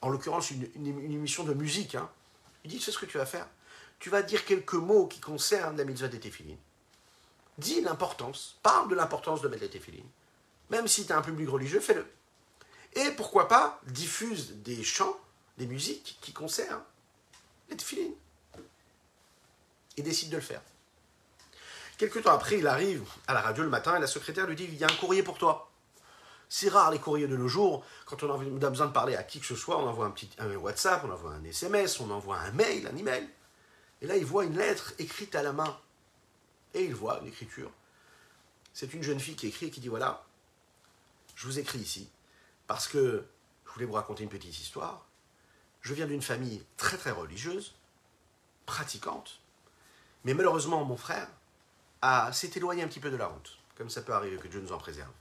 [0.00, 1.94] en l'occurrence une, émission de musique.
[1.94, 2.08] Hein.
[2.64, 3.46] Il dit, c'est ce que tu vas faire?
[4.02, 6.58] Tu vas dire quelques mots qui concernent la mitzvah des téfilines.
[7.56, 10.08] Dis l'importance, parle de l'importance de mettre les téfilines.
[10.70, 12.04] Même si tu as un public religieux, fais-le.
[12.94, 15.16] Et pourquoi pas, diffuse des chants,
[15.56, 16.82] des musiques qui concernent
[17.70, 18.14] les téfilines.
[19.96, 20.62] Il décide de le faire.
[21.96, 24.64] Quelques temps après, il arrive à la radio le matin et la secrétaire lui dit
[24.64, 25.70] Il y a un courrier pour toi.
[26.48, 27.84] C'est rare les courriers de nos jours.
[28.06, 30.28] Quand on a besoin de parler à qui que ce soit, on envoie un petit
[30.40, 33.28] un WhatsApp, on envoie un SMS, on envoie un mail, un email.
[34.02, 35.78] Et là, il voit une lettre écrite à la main.
[36.74, 37.70] Et il voit une écriture.
[38.74, 40.24] C'est une jeune fille qui écrit et qui dit Voilà,
[41.36, 42.10] je vous écris ici
[42.66, 43.24] parce que
[43.64, 45.06] je voulais vous raconter une petite histoire.
[45.82, 47.74] Je viens d'une famille très très religieuse,
[48.66, 49.40] pratiquante,
[50.24, 51.28] mais malheureusement, mon frère
[52.32, 54.72] s'est éloigné un petit peu de la route, comme ça peut arriver que Dieu nous
[54.72, 55.12] en préserve.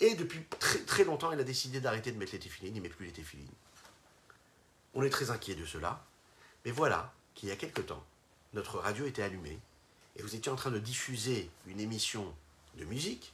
[0.00, 2.88] Et depuis très, très longtemps, il a décidé d'arrêter de mettre les téfilines, il ne
[2.88, 3.50] met plus les téfilines.
[4.94, 6.02] On est très inquiet de cela,
[6.64, 8.04] mais voilà qu'il y a quelque temps,
[8.52, 9.58] notre radio était allumée,
[10.16, 12.34] et vous étiez en train de diffuser une émission
[12.76, 13.32] de musique,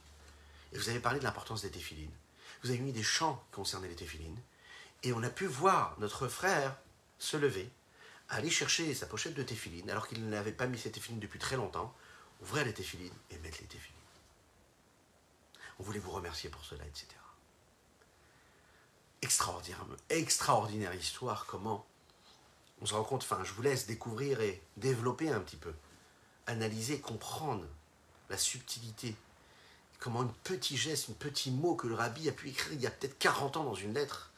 [0.73, 2.11] et vous avez parlé de l'importance des téfilines.
[2.63, 4.39] Vous avez mis des chants concernant les téfilines,
[5.03, 6.75] et on a pu voir notre frère
[7.19, 7.69] se lever,
[8.29, 11.55] aller chercher sa pochette de téfilines, alors qu'il n'avait pas mis ses téfilines depuis très
[11.55, 11.93] longtemps,
[12.41, 13.95] ouvrir les téfilines et mettre les téfilines.
[15.79, 17.07] On voulait vous remercier pour cela, etc.
[19.21, 21.85] Extraordinaire, extraordinaire histoire, comment
[22.81, 25.73] on se rend compte, enfin je vous laisse découvrir et développer un petit peu,
[26.45, 27.65] analyser, comprendre
[28.29, 29.15] la subtilité,
[29.99, 32.87] comment un petit geste, un petit mot que le rabbi a pu écrire il y
[32.87, 34.31] a peut-être 40 ans dans une lettre,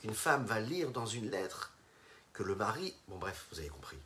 [0.00, 1.72] qu'une femme va lire dans une lettre,
[2.32, 3.98] que le mari, bon bref, vous avez compris,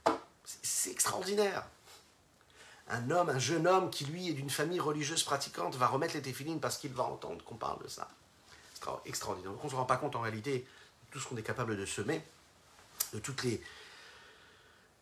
[0.62, 1.66] c'est extraordinaire
[2.88, 6.22] un homme, un jeune homme qui lui est d'une famille religieuse pratiquante va remettre les
[6.22, 8.08] téfilines parce qu'il va entendre qu'on parle de ça.
[9.04, 9.50] Extraordinaire.
[9.50, 11.76] Donc on ne se rend pas compte en réalité de tout ce qu'on est capable
[11.76, 12.22] de semer,
[13.12, 13.60] de toutes les,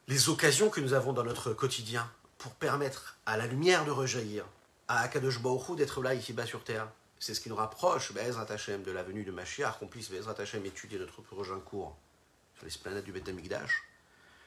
[0.09, 4.45] les occasions que nous avons dans notre quotidien pour permettre à la lumière de rejaillir,
[4.89, 6.89] à Akadosh Baruch d'être là ici-bas sur terre.
[7.19, 10.35] C'est ce qui nous rapproche, Bezrat Hashem, de la venue de Mashiach, qu'on puisse Bezrat
[10.39, 11.97] Hashem étudier notre prochain cours
[12.57, 13.83] sur l'esplanade du Beth Amikdash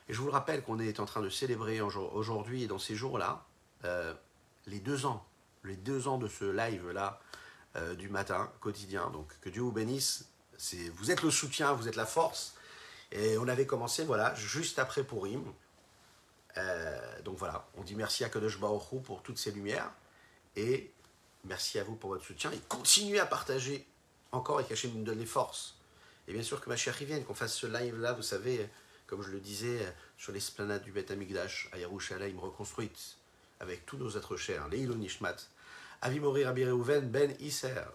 [0.09, 2.95] et je vous le rappelle qu'on est en train de célébrer aujourd'hui et dans ces
[2.95, 3.43] jours-là
[3.83, 4.13] euh,
[4.65, 5.25] les deux ans,
[5.63, 7.19] les deux ans de ce live-là
[7.75, 9.09] euh, du matin quotidien.
[9.11, 10.29] Donc que Dieu vous bénisse.
[10.95, 12.55] Vous êtes le soutien, vous êtes la force.
[13.11, 15.43] Et on avait commencé, voilà, juste après Purim.
[16.57, 19.91] Euh, donc voilà, on dit merci à Kadosh Baruch pour toutes ces lumières.
[20.55, 20.91] Et
[21.45, 22.51] merci à vous pour votre soutien.
[22.51, 23.85] Et continuez à partager
[24.31, 25.77] encore et qu'Hachem nous donne les forces.
[26.27, 28.67] Et bien sûr que ma chère vienne, qu'on fasse ce live-là, vous savez,
[29.05, 29.79] comme je le disais,
[30.17, 33.17] sur l'esplanade du Beth Amigdash à Yerushalayim reconstruite,
[33.59, 35.37] avec tous nos êtres chers, Leilo Nishmat,
[36.01, 36.65] Avimori Rabbi
[37.03, 37.85] Ben Isser,